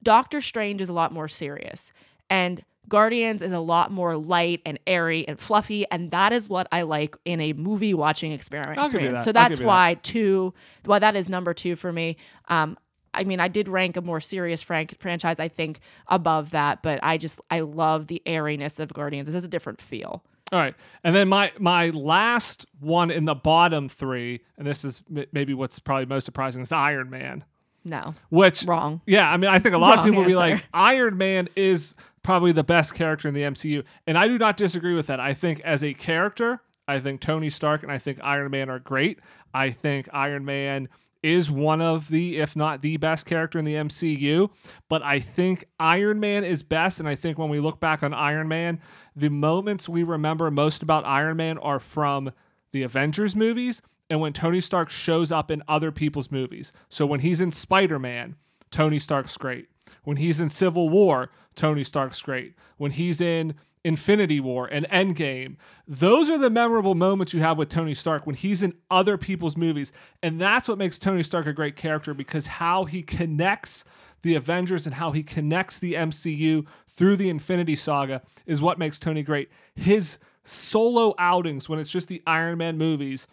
[0.04, 1.92] Doctor Strange is a lot more serious,
[2.30, 6.68] and Guardians is a lot more light and airy and fluffy, and that is what
[6.72, 8.78] I like in a movie watching experience.
[8.78, 9.24] I'll give you that.
[9.24, 9.66] So that's you that.
[9.66, 10.54] why two,
[10.86, 12.18] why that is number two for me.
[12.48, 12.78] Um,
[13.14, 17.00] I mean, I did rank a more serious frank- franchise, I think, above that, but
[17.04, 19.28] I just I love the airiness of Guardians.
[19.28, 20.24] This is a different feel.
[20.52, 25.02] All right, and then my my last one in the bottom three, and this is
[25.16, 27.44] m- maybe what's probably most surprising is Iron Man,
[27.84, 29.02] No, which wrong.
[29.06, 30.64] Yeah, I mean, I think a lot of Wrong people will be like.
[30.74, 33.84] Iron Man is probably the best character in the MCU.
[34.06, 35.20] And I do not disagree with that.
[35.20, 38.80] I think as a character, I think Tony Stark and I think Iron Man are
[38.80, 39.20] great.
[39.54, 40.90] I think Iron Man
[41.22, 44.50] is one of the, if not the best character in the MCU.
[44.88, 47.00] But I think Iron Man is best.
[47.00, 48.80] And I think when we look back on Iron Man,
[49.16, 52.32] the moments we remember most about Iron Man are from
[52.72, 56.74] the Avengers movies and when Tony Stark shows up in other people's movies.
[56.90, 58.36] So when he's in Spider Man,
[58.72, 59.68] Tony Stark's great.
[60.04, 62.56] When he's in Civil War, Tony Stark's great.
[62.78, 65.56] When he's in Infinity War and Endgame,
[65.88, 69.58] those are the memorable moments you have with Tony Stark when he's in other people's
[69.58, 69.92] movies.
[70.22, 73.86] And that's what makes Tony Stark a great character because how he connects
[74.22, 79.00] the Avengers and how he connects the MCU through the Infinity Saga is what makes
[79.00, 79.50] Tony great.
[79.76, 83.28] His solo outings when it's just the Iron Man movies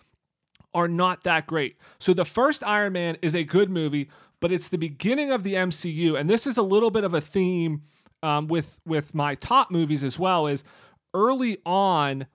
[0.76, 1.78] are not that great.
[1.98, 4.10] So the first Iron Man is a good movie,
[4.40, 7.20] but it's the beginning of the MCU, and this is a little bit of a
[7.20, 7.82] theme
[8.22, 10.46] um, with with my top movies as well.
[10.46, 10.64] Is
[11.14, 12.26] early on,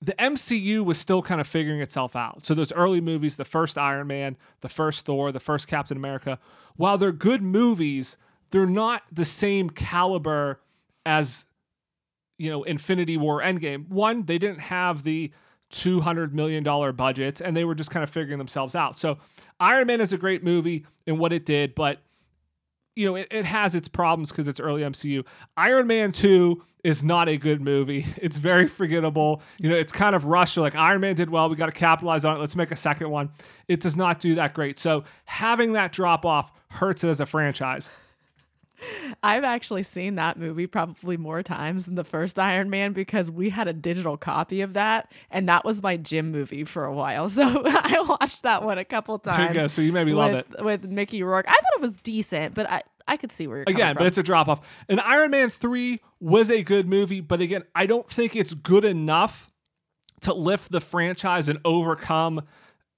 [0.00, 2.46] the MCU was still kind of figuring itself out.
[2.46, 6.38] So those early movies, the first Iron Man, the first Thor, the first Captain America,
[6.76, 8.16] while they're good movies,
[8.52, 10.62] they're not the same caliber
[11.04, 11.44] as
[12.38, 13.86] you know Infinity War Endgame.
[13.90, 15.30] One, they didn't have the
[15.72, 16.62] $200 million
[16.94, 18.98] budgets and they were just kind of figuring themselves out.
[18.98, 19.18] So
[19.58, 21.98] Iron Man is a great movie in what it did, but
[22.94, 25.24] you know, it, it has its problems because it's early MCU.
[25.56, 28.06] Iron Man 2 is not a good movie.
[28.16, 29.42] It's very forgettable.
[29.58, 30.56] You know, it's kind of rushed.
[30.56, 31.48] Like Iron Man did well.
[31.48, 32.40] We got to capitalize on it.
[32.40, 33.30] Let's make a second one.
[33.66, 34.78] It does not do that great.
[34.78, 37.90] So having that drop off hurts it as a franchise.
[39.22, 43.50] I've actually seen that movie probably more times than the first Iron Man because we
[43.50, 47.28] had a digital copy of that, and that was my gym movie for a while.
[47.42, 49.38] So I watched that one a couple times.
[49.38, 49.66] There you go.
[49.66, 50.46] So you maybe love it.
[50.60, 51.46] with, Mickey Rourke.
[51.48, 54.18] I thought it was decent, but I I could see where you're again, but it's
[54.18, 54.60] a drop off.
[54.88, 58.84] And Iron Man 3 was a good movie, but again, I don't think it's good
[58.84, 59.50] enough
[60.22, 62.42] to lift the franchise and overcome,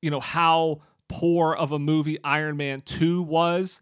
[0.03, 3.81] you know, how poor of a movie Iron Man 2 was.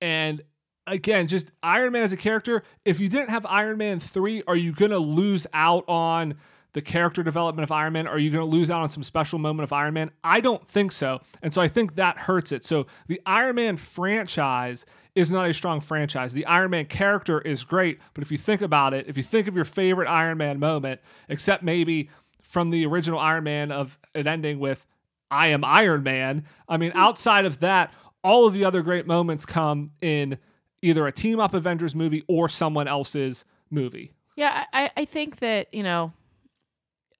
[0.00, 0.42] And
[0.90, 4.56] again, just Iron Man as a character, if you didn't have Iron Man 3, are
[4.56, 6.34] you going to lose out on
[6.72, 8.06] the character development of Iron Man?
[8.06, 10.10] Are you going to lose out on some special moment of Iron Man?
[10.22, 11.20] I don't think so.
[11.42, 12.64] And so I think that hurts it.
[12.64, 16.32] So the Iron Man franchise is not a strong franchise.
[16.32, 19.48] The Iron Man character is great, but if you think about it, if you think
[19.48, 22.10] of your favorite Iron Man moment, except maybe
[22.42, 24.86] from the original Iron Man of it ending with
[25.30, 26.96] I am Iron Man, I mean, mm.
[26.96, 30.38] outside of that, all of the other great moments come in
[30.82, 34.12] either a team up Avengers movie or someone else's movie.
[34.36, 36.12] Yeah, I, I think that, you know,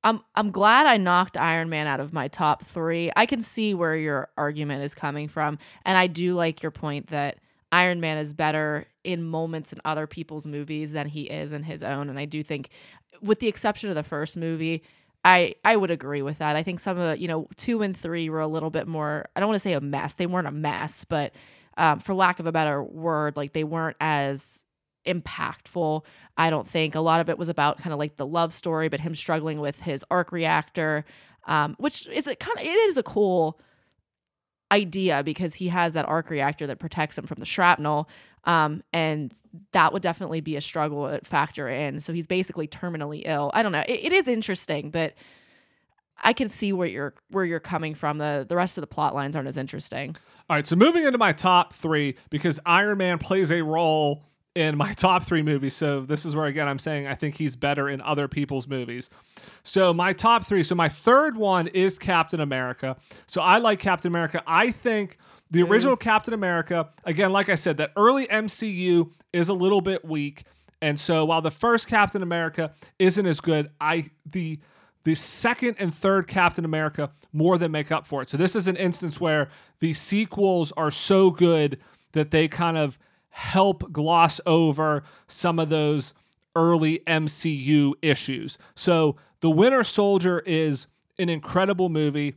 [0.03, 3.11] I'm I'm glad I knocked Iron Man out of my top three.
[3.17, 5.59] I can see where your argument is coming from.
[5.85, 7.39] And I do like your point that
[7.71, 11.83] Iron Man is better in moments in other people's movies than he is in his
[11.83, 12.09] own.
[12.09, 12.71] And I do think,
[13.21, 14.83] with the exception of the first movie,
[15.25, 16.57] I I would agree with that.
[16.57, 19.27] I think some of the you know two and three were a little bit more.
[19.37, 20.15] I don't want to say a mess.
[20.15, 21.35] They weren't a mess, but
[21.81, 24.63] um, for lack of a better word, like they weren't as
[25.07, 26.05] impactful.
[26.37, 28.91] I don't think a lot of it was about kind of like the love story,
[28.91, 31.07] but him struggling with his arc reactor,
[31.47, 33.59] um, which is a kind of it is a cool
[34.71, 38.11] idea because he has that arc reactor that protects him from the shrapnel.
[38.45, 39.35] Um, and
[39.73, 41.99] that would definitely be a struggle factor in.
[42.01, 43.51] So he's basically terminally ill.
[43.55, 43.85] I don't know.
[43.89, 45.15] it, it is interesting, but
[46.23, 48.19] I can see where you're where you're coming from.
[48.19, 50.17] The the rest of the plot lines aren't as interesting.
[50.49, 54.77] All right, so moving into my top three because Iron Man plays a role in
[54.77, 55.75] my top three movies.
[55.75, 59.11] So this is where again I'm saying I think he's better in other people's movies.
[59.63, 60.63] So my top three.
[60.63, 62.97] So my third one is Captain America.
[63.27, 64.43] So I like Captain America.
[64.47, 65.19] I think
[65.51, 66.01] the original mm.
[66.01, 70.45] Captain America, again, like I said, that early MCU is a little bit weak.
[70.83, 74.61] And so while the first Captain America isn't as good, I the
[75.05, 78.31] the second and third Captain America more than make up for it.
[78.31, 79.49] So this is an instance where
[79.81, 81.79] the sequels are so good
[82.13, 82.99] that they kind of
[83.31, 86.13] help gloss over some of those
[86.57, 88.59] early MCU issues.
[88.75, 90.87] So, The Winter Soldier is
[91.19, 92.35] an incredible movie.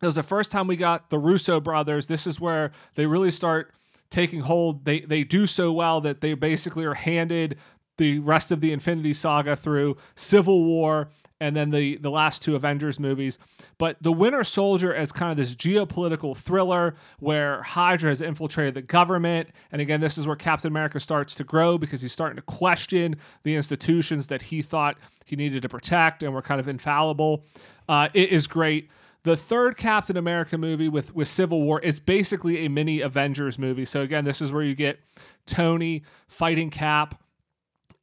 [0.00, 2.08] It was the first time we got the Russo brothers.
[2.08, 3.72] This is where they really start
[4.10, 4.84] taking hold.
[4.84, 7.56] They they do so well that they basically are handed
[7.98, 11.08] the rest of the Infinity Saga through Civil War
[11.42, 13.36] and then the the last two Avengers movies.
[13.76, 18.82] But The Winter Soldier as kind of this geopolitical thriller where Hydra has infiltrated the
[18.82, 22.42] government, and again, this is where Captain America starts to grow because he's starting to
[22.42, 27.44] question the institutions that he thought he needed to protect and were kind of infallible.
[27.88, 28.88] Uh, it is great.
[29.24, 33.84] The third Captain America movie with with Civil War is basically a mini Avengers movie.
[33.84, 35.00] So again, this is where you get
[35.46, 37.20] Tony fighting Cap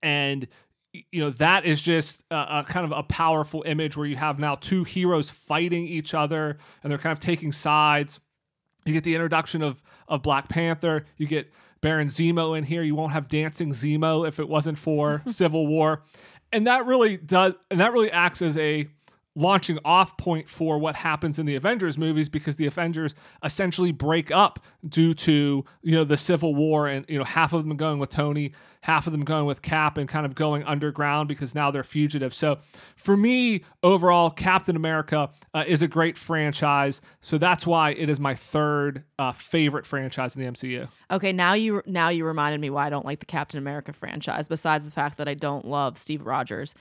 [0.02, 0.47] and
[0.93, 4.39] you know that is just a, a, kind of a powerful image where you have
[4.39, 8.19] now two heroes fighting each other and they're kind of taking sides.
[8.86, 11.06] You get the introduction of of black panther.
[11.17, 12.82] You get baron zemo in here.
[12.82, 16.04] You won't have dancing zemo if it wasn't for civil war.
[16.52, 18.88] And that really does and that really acts as a
[19.36, 24.32] launching off point for what happens in the Avengers movies because the Avengers essentially break
[24.32, 28.00] up due to you know the Civil War and you know half of them going
[28.00, 31.70] with Tony, half of them going with Cap and kind of going underground because now
[31.72, 32.36] they're fugitives.
[32.36, 32.60] So
[32.96, 37.02] for me overall, Captain America uh, is a great franchise.
[37.22, 40.89] So that's why it is my third uh, favorite franchise in the MCU.
[41.12, 44.48] Okay, now you now you reminded me why I don't like the Captain America franchise.
[44.48, 46.74] Besides the fact that I don't love Steve Rogers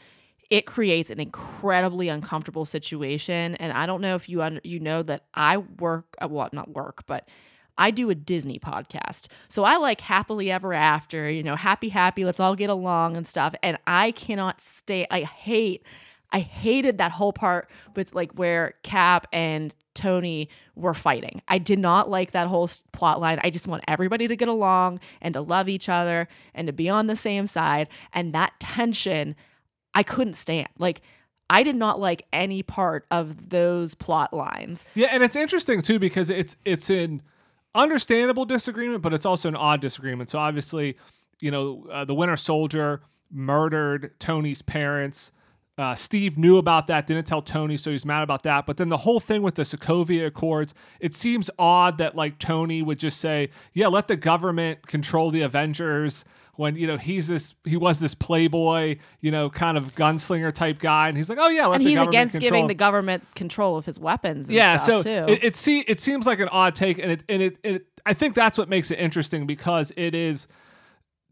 [0.51, 3.55] it creates an incredibly uncomfortable situation.
[3.57, 6.71] And I don't know if you under, you know that I work, uh, well, not
[6.71, 7.29] work, but
[7.77, 9.29] I do a Disney podcast.
[9.49, 13.27] So I like happily ever after, you know, happy, happy, let's all get along and
[13.27, 13.55] stuff.
[13.63, 15.85] And I cannot stay, I hate,
[16.33, 21.43] I hated that whole part with like where Cap and Tony were fighting.
[21.49, 23.41] I did not like that whole plot line.
[23.43, 26.89] I just want everybody to get along and to love each other and to be
[26.89, 27.89] on the same side.
[28.13, 29.37] And that tension
[29.99, 30.69] I couldn't stand.
[30.79, 31.01] Like
[31.51, 34.85] I did not like any part of those plot lines.
[34.95, 37.21] Yeah, and it's interesting too because it's it's an
[37.75, 40.31] understandable disagreement, but it's also an odd disagreement.
[40.31, 40.97] So obviously,
[41.41, 43.01] you know, uh, the Winter Soldier
[43.33, 45.33] murdered Tony's parents.
[45.77, 48.67] Uh, Steve knew about that, didn't tell Tony, so he's mad about that.
[48.67, 52.83] But then the whole thing with the Sokovia Accords, it seems odd that like Tony
[52.83, 56.25] would just say, "Yeah, let the government control the Avengers."
[56.59, 60.81] When you know he's this he was this playboy you know kind of gunslinger type
[60.81, 62.51] guy and he's like oh yeah and he's against control.
[62.51, 65.25] giving the government control of his weapons yeah so too.
[65.29, 68.13] it, it see it seems like an odd take and it and it, it I
[68.13, 70.49] think that's what makes it interesting because it is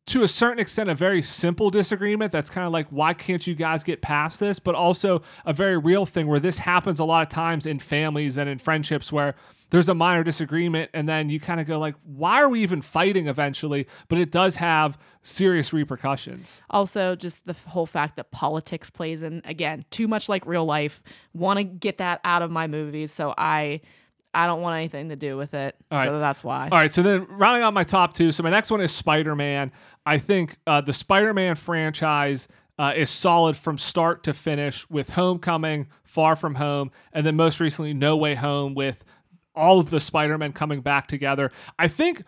[0.06, 3.56] to a certain extent a very simple disagreement that's kind of like why can't you
[3.56, 7.22] guys get past this but also a very real thing where this happens a lot
[7.22, 9.34] of times in families and in friendships where
[9.70, 12.80] there's a minor disagreement and then you kind of go like why are we even
[12.82, 18.90] fighting eventually but it does have serious repercussions also just the whole fact that politics
[18.90, 21.02] plays in again too much like real life
[21.34, 23.80] want to get that out of my movies so i
[24.36, 25.76] I don't want anything to do with it.
[25.90, 26.18] All so right.
[26.18, 26.68] that's why.
[26.70, 26.92] All right.
[26.92, 28.30] So then rounding out my top two.
[28.32, 29.72] So my next one is Spider Man.
[30.04, 32.46] I think uh, the Spider Man franchise
[32.78, 37.60] uh, is solid from start to finish with Homecoming, Far From Home, and then most
[37.60, 39.04] recently No Way Home with
[39.56, 41.50] all of the Spider-Men coming back together.
[41.78, 42.22] I think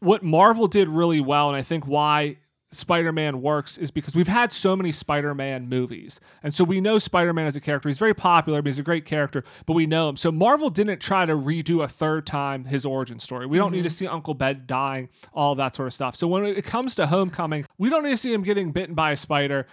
[0.00, 2.36] what Marvel did really well, and I think why
[2.72, 6.20] Spider-Man works is because we've had so many Spider-Man movies.
[6.42, 7.88] And so we know Spider-Man as a character.
[7.88, 10.16] He's very popular, but he's a great character, but we know him.
[10.16, 13.46] So Marvel didn't try to redo a third time his origin story.
[13.46, 13.84] We don't need mm-hmm.
[13.84, 16.14] to see Uncle Ben dying, all that sort of stuff.
[16.14, 19.12] So when it comes to Homecoming, we don't need to see him getting bitten by
[19.12, 19.66] a spider.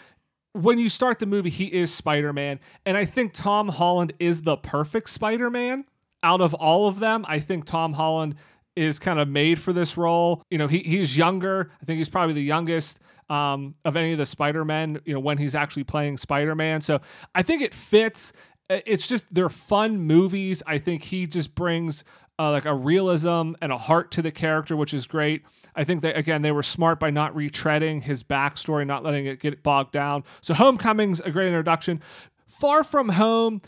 [0.53, 4.57] When you start the movie, he is Spider-Man, and I think Tom Holland is the
[4.57, 5.86] perfect Spider-Man
[6.28, 7.25] out of all of them.
[7.28, 8.36] I think Tom Holland
[8.75, 10.43] is kind of made for this role.
[10.49, 11.71] You know, he he's younger.
[11.82, 12.99] I think he's probably the youngest
[13.30, 14.99] um, of any of the Spider Men.
[15.05, 16.99] You know, when he's actually playing Spider Man, so
[17.34, 18.34] I think it fits.
[18.69, 20.61] It's just they're fun movies.
[20.67, 22.03] I think he just brings
[22.38, 25.43] uh, like a realism and a heart to the character, which is great.
[25.73, 29.39] I think that again they were smart by not retreading his backstory, not letting it
[29.39, 30.25] get bogged down.
[30.41, 32.01] So Homecoming's a great introduction.
[32.47, 33.61] Far From Home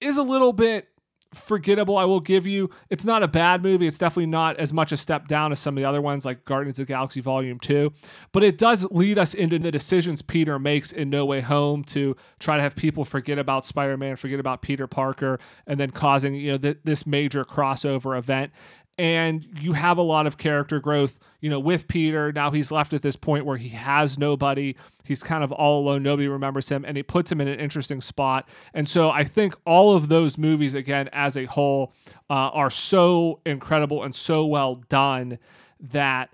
[0.00, 0.88] is a little bit
[1.34, 1.96] forgettable.
[1.96, 2.70] I will give you.
[2.90, 3.86] It's not a bad movie.
[3.86, 6.44] It's definitely not as much a step down as some of the other ones, like
[6.44, 7.92] Guardians of the Galaxy Volume Two.
[8.32, 12.16] But it does lead us into the decisions Peter makes in No Way Home to
[12.38, 16.52] try to have people forget about Spider-Man, forget about Peter Parker, and then causing you
[16.52, 18.52] know th- this major crossover event
[18.98, 22.32] and you have a lot of character growth, you know, with Peter.
[22.32, 24.74] Now he's left at this point where he has nobody.
[25.04, 26.02] He's kind of all alone.
[26.02, 28.48] Nobody remembers him, and it puts him in an interesting spot.
[28.72, 31.92] And so I think all of those movies, again, as a whole,
[32.30, 35.38] uh, are so incredible and so well done
[35.78, 36.30] that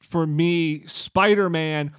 [0.00, 1.92] for me, Spider Man.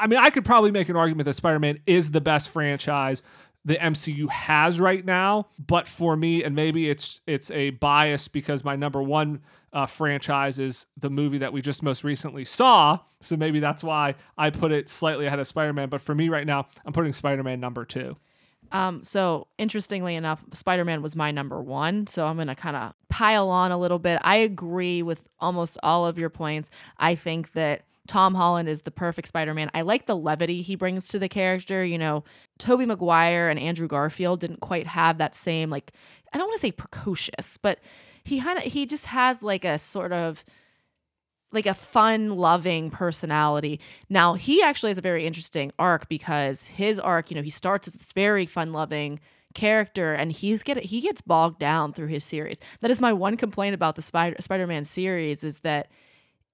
[0.00, 3.22] I mean, I could probably make an argument that Spider Man is the best franchise
[3.64, 5.48] the MCU has right now.
[5.64, 9.40] But for me, and maybe it's it's a bias because my number one
[9.72, 12.98] uh, franchise is the movie that we just most recently saw.
[13.20, 15.88] So maybe that's why I put it slightly ahead of Spider Man.
[15.88, 18.16] But for me right now, I'm putting Spider Man number two.
[18.72, 22.06] Um, so interestingly enough, Spider Man was my number one.
[22.06, 24.20] So I'm gonna kind of pile on a little bit.
[24.22, 26.70] I agree with almost all of your points.
[26.98, 29.70] I think that Tom Holland is the perfect Spider-Man.
[29.74, 31.84] I like the levity he brings to the character.
[31.84, 32.24] You know,
[32.58, 35.92] Tobey Maguire and Andrew Garfield didn't quite have that same like
[36.32, 37.78] I don't want to say precocious, but
[38.24, 40.44] he of he just has like a sort of
[41.52, 43.80] like a fun loving personality.
[44.10, 47.86] Now, he actually has a very interesting arc because his arc, you know, he starts
[47.86, 49.20] as this very fun loving
[49.54, 52.60] character and he's get he gets bogged down through his series.
[52.80, 55.90] That is my one complaint about the Spider Spider-Man series is that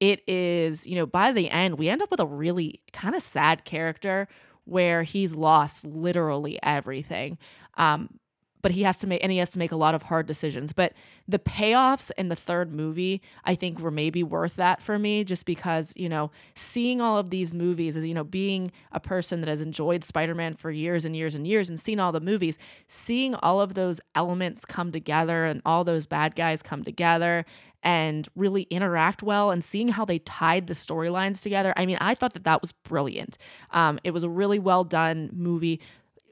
[0.01, 3.22] it is, you know, by the end, we end up with a really kind of
[3.22, 4.28] sad character
[4.64, 7.38] where he's lost literally everything.
[7.76, 8.20] Um,
[8.62, 10.72] but he has to make and he has to make a lot of hard decisions.
[10.72, 10.92] But
[11.26, 15.46] the payoffs in the third movie, I think, were maybe worth that for me, just
[15.46, 19.48] because you know seeing all of these movies is you know being a person that
[19.48, 23.34] has enjoyed Spider-Man for years and years and years and seen all the movies, seeing
[23.36, 27.44] all of those elements come together and all those bad guys come together
[27.83, 31.72] and really interact well and seeing how they tied the storylines together.
[31.76, 33.39] I mean, I thought that that was brilliant.
[33.70, 35.81] Um, it was a really well done movie.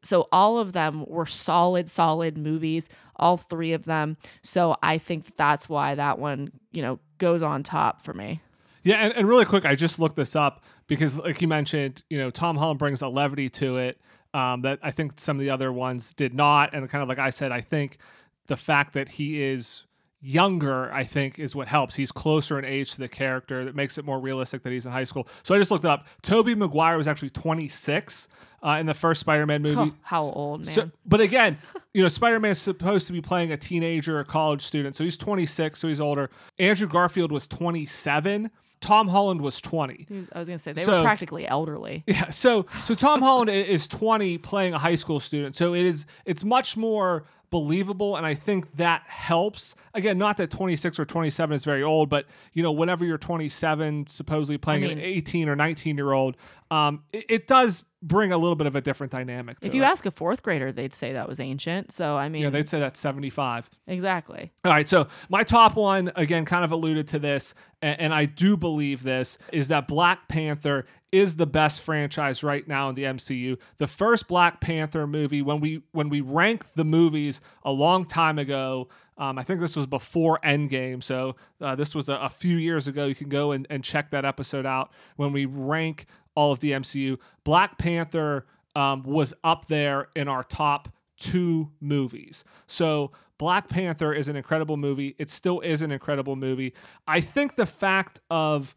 [0.03, 4.17] So all of them were solid, solid movies, all three of them.
[4.43, 8.41] So I think that's why that one, you know, goes on top for me.
[8.85, 12.19] Yeah, and, and really quick, I just looked this up because, like you mentioned, you
[12.19, 14.01] know, Tom Holland brings a levity to it
[14.33, 16.75] um, that I think some of the other ones did not.
[16.75, 17.99] And kind of like I said, I think
[18.47, 19.85] the fact that he is
[20.21, 21.95] younger, I think, is what helps.
[21.95, 24.93] He's closer in age to the character that makes it more realistic that he's in
[24.93, 25.29] high school.
[25.43, 26.07] So I just looked it up.
[26.23, 28.29] Tobey Maguire was actually 26
[28.62, 29.93] uh, in the first Spider-Man movie.
[29.93, 30.75] Oh, how old, man.
[30.75, 31.59] So, but again,
[31.95, 34.97] you know, Spider-Man is supposed to be playing a teenager, a college student.
[34.97, 36.31] So he's 26, so he's older.
[36.59, 38.51] Andrew Garfield was 27.
[38.81, 40.07] Tom Holland was 20.
[40.33, 42.05] I was going to say they so, were practically elderly.
[42.19, 42.31] Yeah.
[42.31, 45.57] So so Tom Holland is 20 playing a high school student.
[45.57, 49.75] So it is it's much more believable and i think that helps.
[49.95, 54.07] Again not that 26 or 27 is very old but you know whenever you're 27
[54.09, 56.37] supposedly playing I mean, an 18 or 19 year old
[56.71, 59.87] um, it, it, does bring a little bit of a different dynamic if you it.
[59.87, 62.79] ask a fourth grader they'd say that was ancient so i mean yeah they'd say
[62.79, 64.53] that's 75 exactly.
[64.65, 68.27] All right so my top one again kind of alluded to this and, and i
[68.27, 73.05] do believe this is that black panther is the best franchise right now in the
[73.05, 73.59] MCU.
[73.79, 78.39] The first Black Panther movie, when we when we ranked the movies a long time
[78.39, 82.57] ago, um, I think this was before Endgame, so uh, this was a, a, few
[82.57, 83.07] years ago.
[83.07, 86.07] You can go and, and check that episode out when we rank
[86.37, 87.19] all of the MCU.
[87.43, 88.47] Black Panther
[88.77, 92.45] um, was up there in our top two movies.
[92.69, 95.17] So Black Panther is an incredible movie.
[95.19, 96.75] It still is an incredible movie.
[97.07, 98.77] I think the fact of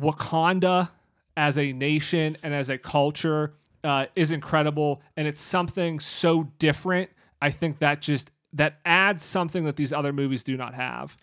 [0.00, 0.90] Wakanda
[1.36, 7.10] as a nation and as a culture uh, is incredible, and it's something so different.
[7.40, 11.16] I think that just that adds something that these other movies do not have.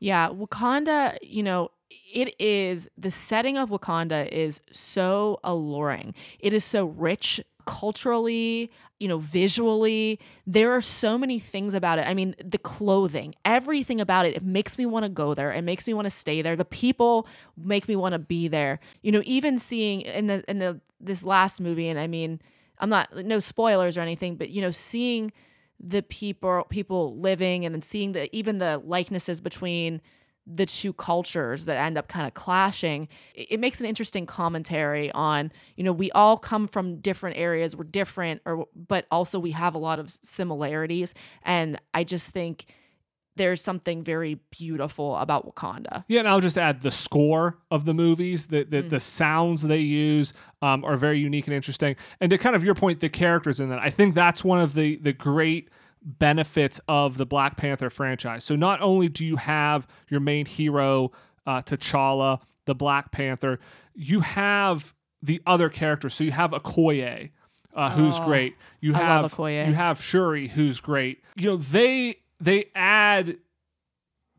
[0.00, 1.70] Yeah, Wakanda, you know,
[2.12, 6.14] it is the setting of Wakanda is so alluring.
[6.40, 10.18] It is so rich culturally, you know, visually.
[10.46, 12.06] There are so many things about it.
[12.06, 15.52] I mean, the clothing, everything about it, it makes me want to go there.
[15.52, 16.56] It makes me want to stay there.
[16.56, 18.80] The people make me want to be there.
[19.02, 22.40] You know, even seeing in the in the this last movie, and I mean,
[22.78, 25.32] I'm not no spoilers or anything, but you know, seeing
[25.80, 30.00] the people people living and then seeing the even the likenesses between
[30.46, 35.52] the two cultures that end up kind of clashing it, makes an interesting commentary on
[35.76, 39.74] you know we all come from different areas we're different or but also we have
[39.74, 41.14] a lot of similarities
[41.44, 42.66] and i just think
[43.36, 46.04] there's something very beautiful about Wakanda.
[46.06, 48.90] Yeah, and I'll just add the score of the movies, the the, mm.
[48.90, 51.96] the sounds they use um, are very unique and interesting.
[52.20, 54.74] And to kind of your point, the characters in that, I think that's one of
[54.74, 55.70] the the great
[56.04, 58.44] benefits of the Black Panther franchise.
[58.44, 61.12] So not only do you have your main hero
[61.46, 63.58] uh, T'Challa, the Black Panther,
[63.94, 66.14] you have the other characters.
[66.14, 67.30] So you have Okoye,
[67.74, 68.56] uh, who's oh, great.
[68.80, 71.22] You I have you have Shuri, who's great.
[71.36, 73.38] You know they they add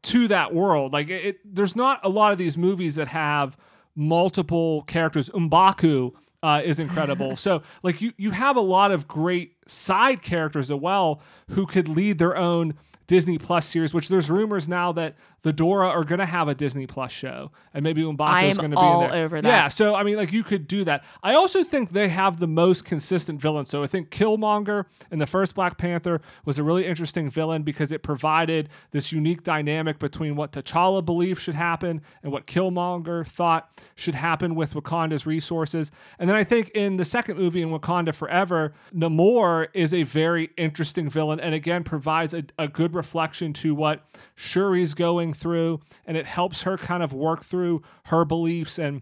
[0.04, 0.94] to that world.
[0.94, 3.58] Like it, it, there's not a lot of these movies that have
[3.96, 5.30] multiple characters.
[5.30, 7.36] Mbaku uh, is incredible.
[7.46, 11.22] so like you you have a lot of great side characters as well
[11.52, 12.76] who could lead their own
[13.08, 16.56] Disney Plus series, which there's rumors now that the Dora are going to have a
[16.56, 19.26] Disney Plus show, and maybe Mbaku is going to be in there.
[19.26, 19.48] over that.
[19.48, 21.04] Yeah, so I mean, like you could do that.
[21.22, 23.66] I also think they have the most consistent villain.
[23.66, 27.92] So I think Killmonger in the first Black Panther was a really interesting villain because
[27.92, 33.70] it provided this unique dynamic between what T'Challa believed should happen and what Killmonger thought
[33.96, 35.92] should happen with Wakanda's resources.
[36.20, 40.52] And then I think in the second movie in Wakanda Forever, Namor is a very
[40.56, 46.18] interesting villain, and again provides a, a good reflection to what Shuri's going through and
[46.18, 49.02] it helps her kind of work through her beliefs and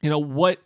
[0.00, 0.58] you know what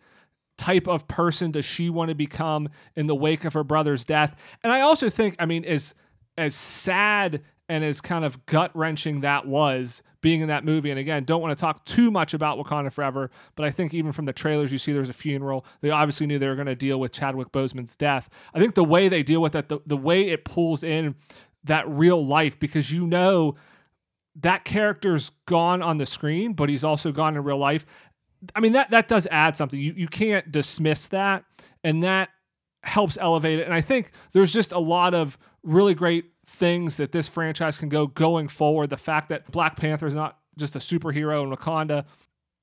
[0.57, 4.37] type of person does she want to become in the wake of her brother's death
[4.63, 5.95] and i also think i mean as
[6.37, 10.91] as sad and as kind of gut wrenching that was being in that movie.
[10.91, 14.13] And again, don't want to talk too much about Wakanda Forever, but I think even
[14.13, 15.65] from the trailers, you see there's a funeral.
[15.81, 18.29] They obviously knew they were going to deal with Chadwick Boseman's death.
[18.55, 21.15] I think the way they deal with that, the, the way it pulls in
[21.65, 23.55] that real life, because you know
[24.37, 27.87] that character's gone on the screen, but he's also gone in real life.
[28.55, 29.79] I mean that that does add something.
[29.79, 31.45] You you can't dismiss that,
[31.83, 32.29] and that
[32.83, 33.65] helps elevate it.
[33.65, 37.89] And I think there's just a lot of really great things that this franchise can
[37.89, 38.91] go going forward.
[38.91, 42.05] The fact that Black Panther is not just a superhero in Wakanda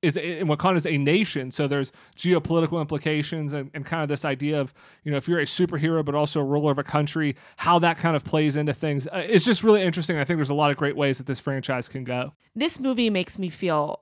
[0.01, 4.59] is Wakanda is a nation, so there's geopolitical implications and, and kind of this idea
[4.59, 4.73] of
[5.03, 7.97] you know if you're a superhero but also a ruler of a country, how that
[7.97, 9.07] kind of plays into things.
[9.07, 10.17] Uh, it's just really interesting.
[10.17, 12.33] I think there's a lot of great ways that this franchise can go.
[12.55, 14.01] This movie makes me feel,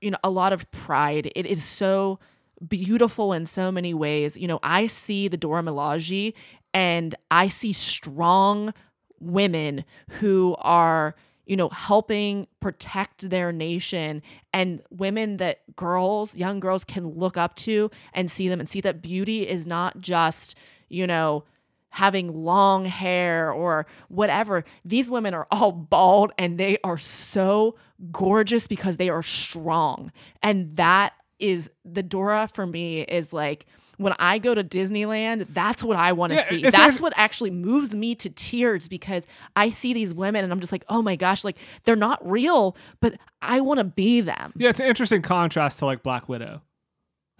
[0.00, 1.30] you know, a lot of pride.
[1.34, 2.18] It is so
[2.66, 4.36] beautiful in so many ways.
[4.36, 6.34] You know, I see the Dora Milaje
[6.72, 8.72] and I see strong
[9.20, 9.84] women
[10.20, 11.14] who are
[11.46, 14.22] you know, helping protect their nation
[14.52, 18.80] and women that girls, young girls can look up to and see them and see
[18.80, 20.56] that beauty is not just,
[20.88, 21.44] you know,
[21.90, 24.64] having long hair or whatever.
[24.84, 27.76] These women are all bald and they are so
[28.10, 30.10] gorgeous because they are strong.
[30.42, 33.66] And that is the Dora for me is like,
[33.96, 36.62] when I go to Disneyland, that's what I want to yeah, see.
[36.62, 39.26] That's what actually moves me to tears because
[39.56, 42.76] I see these women and I'm just like, oh my gosh, like they're not real,
[43.00, 44.52] but I want to be them.
[44.56, 46.62] Yeah, it's an interesting contrast to like Black Widow,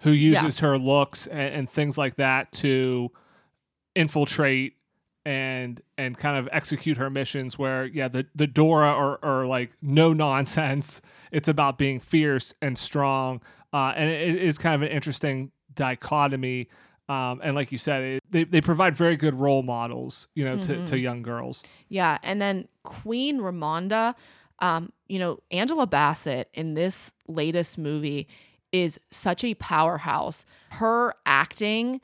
[0.01, 0.67] who uses yeah.
[0.67, 3.11] her looks and, and things like that to
[3.95, 4.75] infiltrate
[5.25, 9.71] and and kind of execute her missions where yeah the the Dora are, are like
[9.81, 11.01] no nonsense
[11.31, 13.41] it's about being fierce and strong
[13.73, 16.69] uh, and it is kind of an interesting dichotomy.
[17.07, 20.57] Um, and like you said, it, they, they provide very good role models, you know,
[20.57, 20.85] mm-hmm.
[20.85, 21.63] to, to young girls.
[21.87, 22.17] Yeah.
[22.23, 24.15] And then Queen Ramonda,
[24.59, 28.27] um, you know, Angela Bassett in this latest movie
[28.71, 30.45] is such a powerhouse.
[30.71, 32.01] Her acting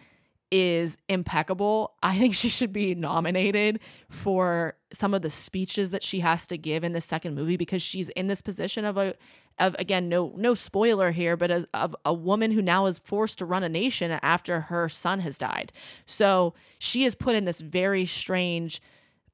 [0.52, 1.94] is impeccable.
[2.04, 6.58] I think she should be nominated for some of the speeches that she has to
[6.58, 9.16] give in the second movie because she's in this position of a
[9.62, 13.38] of again no no spoiler here but as of a woman who now is forced
[13.38, 15.72] to run a nation after her son has died.
[16.06, 18.82] So she is put in this very strange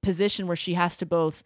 [0.04, 1.44] position where she has to both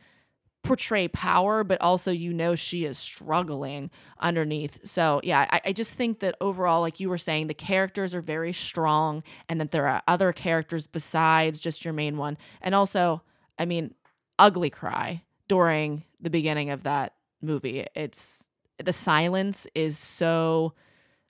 [0.63, 4.79] portray power, but also you know she is struggling underneath.
[4.83, 8.21] So yeah, I, I, just think that overall, like you were saying, the characters are
[8.21, 12.37] very strong and that there are other characters besides just your main one.
[12.61, 13.23] And also,
[13.57, 13.95] I mean,
[14.37, 17.85] ugly cry during the beginning of that movie.
[17.95, 18.47] It's
[18.85, 20.73] the silence is so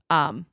[0.10, 0.46] um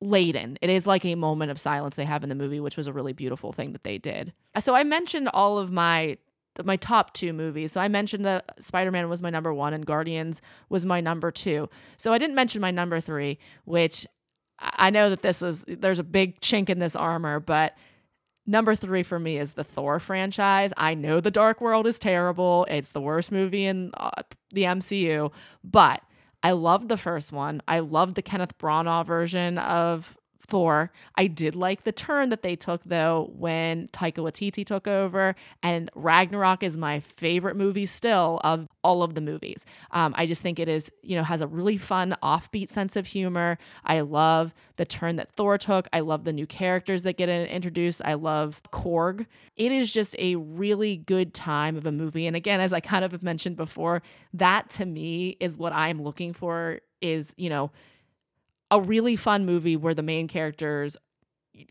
[0.00, 0.58] laden.
[0.62, 2.92] It is like a moment of silence they have in the movie, which was a
[2.92, 4.32] really beautiful thing that they did.
[4.60, 6.18] So I mentioned all of my
[6.64, 7.72] my top two movies.
[7.72, 11.30] So I mentioned that Spider Man was my number one and Guardians was my number
[11.30, 11.68] two.
[11.96, 14.06] So I didn't mention my number three, which
[14.58, 17.76] I know that this is there's a big chink in this armor, but
[18.48, 20.72] number three for me is the Thor franchise.
[20.76, 22.66] I know the Dark World is terrible.
[22.68, 25.30] It's the worst movie in uh, the MCU,
[25.62, 26.02] but
[26.42, 27.62] I loved the first one.
[27.68, 30.17] I loved the Kenneth Branagh version of
[30.48, 30.90] Thor.
[31.14, 35.90] I did like the turn that they took though when Taika Waititi took over, and
[35.94, 39.66] Ragnarok is my favorite movie still of all of the movies.
[39.90, 43.06] Um, I just think it is, you know, has a really fun offbeat sense of
[43.06, 43.58] humor.
[43.84, 45.86] I love the turn that Thor took.
[45.92, 48.00] I love the new characters that get introduced.
[48.04, 49.26] I love Korg.
[49.56, 52.26] It is just a really good time of a movie.
[52.26, 56.02] And again, as I kind of have mentioned before, that to me is what I'm
[56.02, 56.80] looking for.
[57.00, 57.70] Is you know
[58.70, 60.96] a really fun movie where the main characters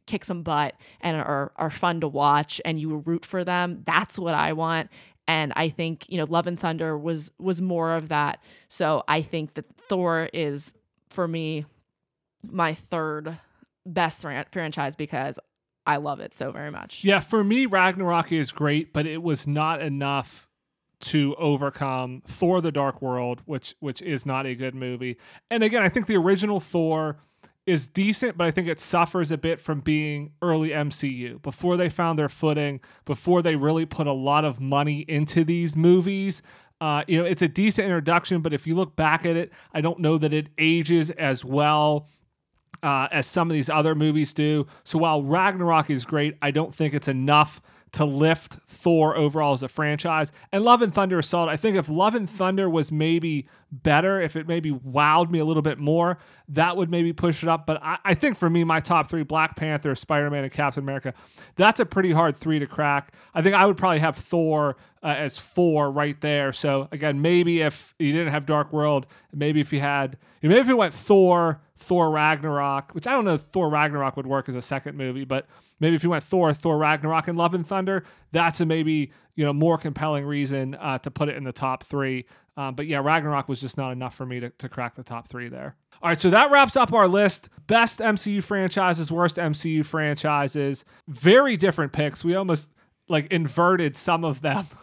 [0.06, 3.84] kick some butt and are are fun to watch and you root for them.
[3.86, 4.90] That's what I want.
[5.30, 8.42] And I think, you know, Love and Thunder was was more of that.
[8.70, 10.74] So I think that Thor is
[11.10, 11.66] for me
[12.44, 13.38] my third
[13.86, 15.40] best franchise because
[15.86, 17.04] I love it so very much.
[17.04, 20.47] Yeah, for me Ragnarok is great, but it was not enough
[21.00, 25.18] to overcome Thor the Dark World, which which is not a good movie.
[25.50, 27.18] And again, I think the original Thor
[27.66, 31.42] is decent, but I think it suffers a bit from being early MCU.
[31.42, 35.76] Before they found their footing, before they really put a lot of money into these
[35.76, 36.42] movies,
[36.80, 39.82] uh, you know, it's a decent introduction, but if you look back at it, I
[39.82, 42.08] don't know that it ages as well
[42.84, 44.68] uh, as some of these other movies do.
[44.84, 47.62] So while Ragnarok is great, I don't think it's enough
[47.94, 50.32] to lift Thor overall as a franchise.
[50.52, 51.50] And Love and Thunder solid.
[51.50, 55.46] I think if Love and Thunder was maybe better, if it maybe wowed me a
[55.46, 56.18] little bit more,
[56.50, 57.66] that would maybe push it up.
[57.66, 60.84] But I, I think for me, my top three Black Panther, Spider Man, and Captain
[60.84, 61.14] America,
[61.56, 63.14] that's a pretty hard three to crack.
[63.34, 66.52] I think I would probably have Thor uh, as four right there.
[66.52, 70.68] So again, maybe if you didn't have Dark World, maybe if you had, maybe if
[70.68, 74.56] you went Thor, Thor Ragnarok, which I don't know if Thor Ragnarok would work as
[74.56, 75.48] a second movie, but
[75.80, 79.46] maybe if you went Thor, Thor Ragnarok, and Love and Thunder, that's a maybe you
[79.46, 82.26] know more compelling reason uh, to put it in the top three.
[82.56, 85.28] Um, but yeah, Ragnarok was just not enough for me to, to crack the top
[85.28, 85.76] three there.
[86.02, 87.50] All right, so that wraps up our list.
[87.68, 90.86] Best MCU franchises, worst MCU franchises.
[91.08, 92.24] Very different picks.
[92.24, 92.72] We almost
[93.08, 94.68] like inverted some of them.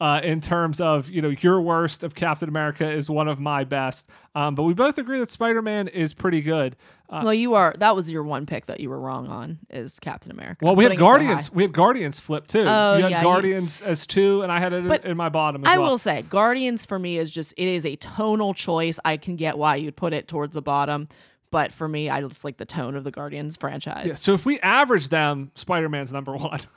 [0.00, 3.64] uh, in terms of you know your worst of Captain America is one of my
[3.64, 4.08] best.
[4.34, 6.76] Um, but we both agree that Spider Man is pretty good.
[7.08, 9.98] Uh, well, you are that was your one pick that you were wrong on is
[10.00, 10.64] Captain America.
[10.64, 11.46] Well, we had Guardians.
[11.46, 12.64] So we had Guardians flip too.
[12.66, 15.28] Oh, you had yeah, Guardians you, as two, and I had it in, in my
[15.28, 15.62] bottom.
[15.64, 15.90] I well.
[15.90, 18.98] will say Guardians for me is just it is a tonal choice.
[19.04, 21.08] I can get why you'd put it towards the bottom
[21.50, 24.06] but for me, I just like the tone of the Guardians franchise.
[24.08, 26.60] Yeah, so if we average them, Spider Man's number one.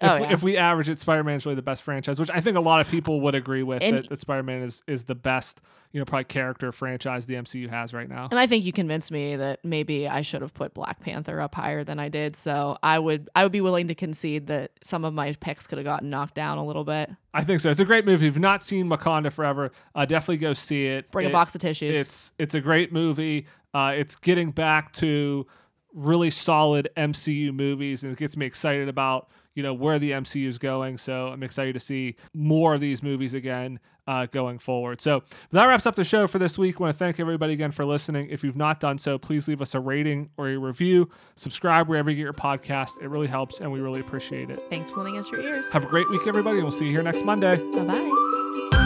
[0.00, 0.32] if, oh, yeah.
[0.32, 2.60] if we average it, Spider Man is really the best franchise, which I think a
[2.60, 5.60] lot of people would agree with and, that, that Spider Man is is the best,
[5.92, 8.28] you know, probably character franchise the MCU has right now.
[8.30, 11.54] And I think you convinced me that maybe I should have put Black Panther up
[11.54, 12.36] higher than I did.
[12.36, 15.78] So I would I would be willing to concede that some of my picks could
[15.78, 17.10] have gotten knocked down a little bit.
[17.32, 17.70] I think so.
[17.70, 18.26] It's a great movie.
[18.26, 21.10] If you've not seen Wakanda Forever, uh, definitely go see it.
[21.10, 21.96] Bring it, a box of tissues.
[21.96, 23.46] It's it's a great movie.
[23.72, 25.46] Uh, it's getting back to
[25.94, 30.46] really solid MCU movies, and it gets me excited about you know where the MCU
[30.46, 30.98] is going.
[30.98, 35.00] So I'm excited to see more of these movies again uh, going forward.
[35.00, 36.76] So that wraps up the show for this week.
[36.76, 38.28] I want to thank everybody again for listening.
[38.28, 41.08] If you've not done so, please leave us a rating or a review.
[41.36, 43.02] Subscribe wherever you get your podcast.
[43.02, 44.60] It really helps, and we really appreciate it.
[44.70, 45.72] Thanks for lending us your ears.
[45.72, 47.56] Have a great week, everybody, and we'll see you here next Monday.
[47.72, 48.83] Bye bye.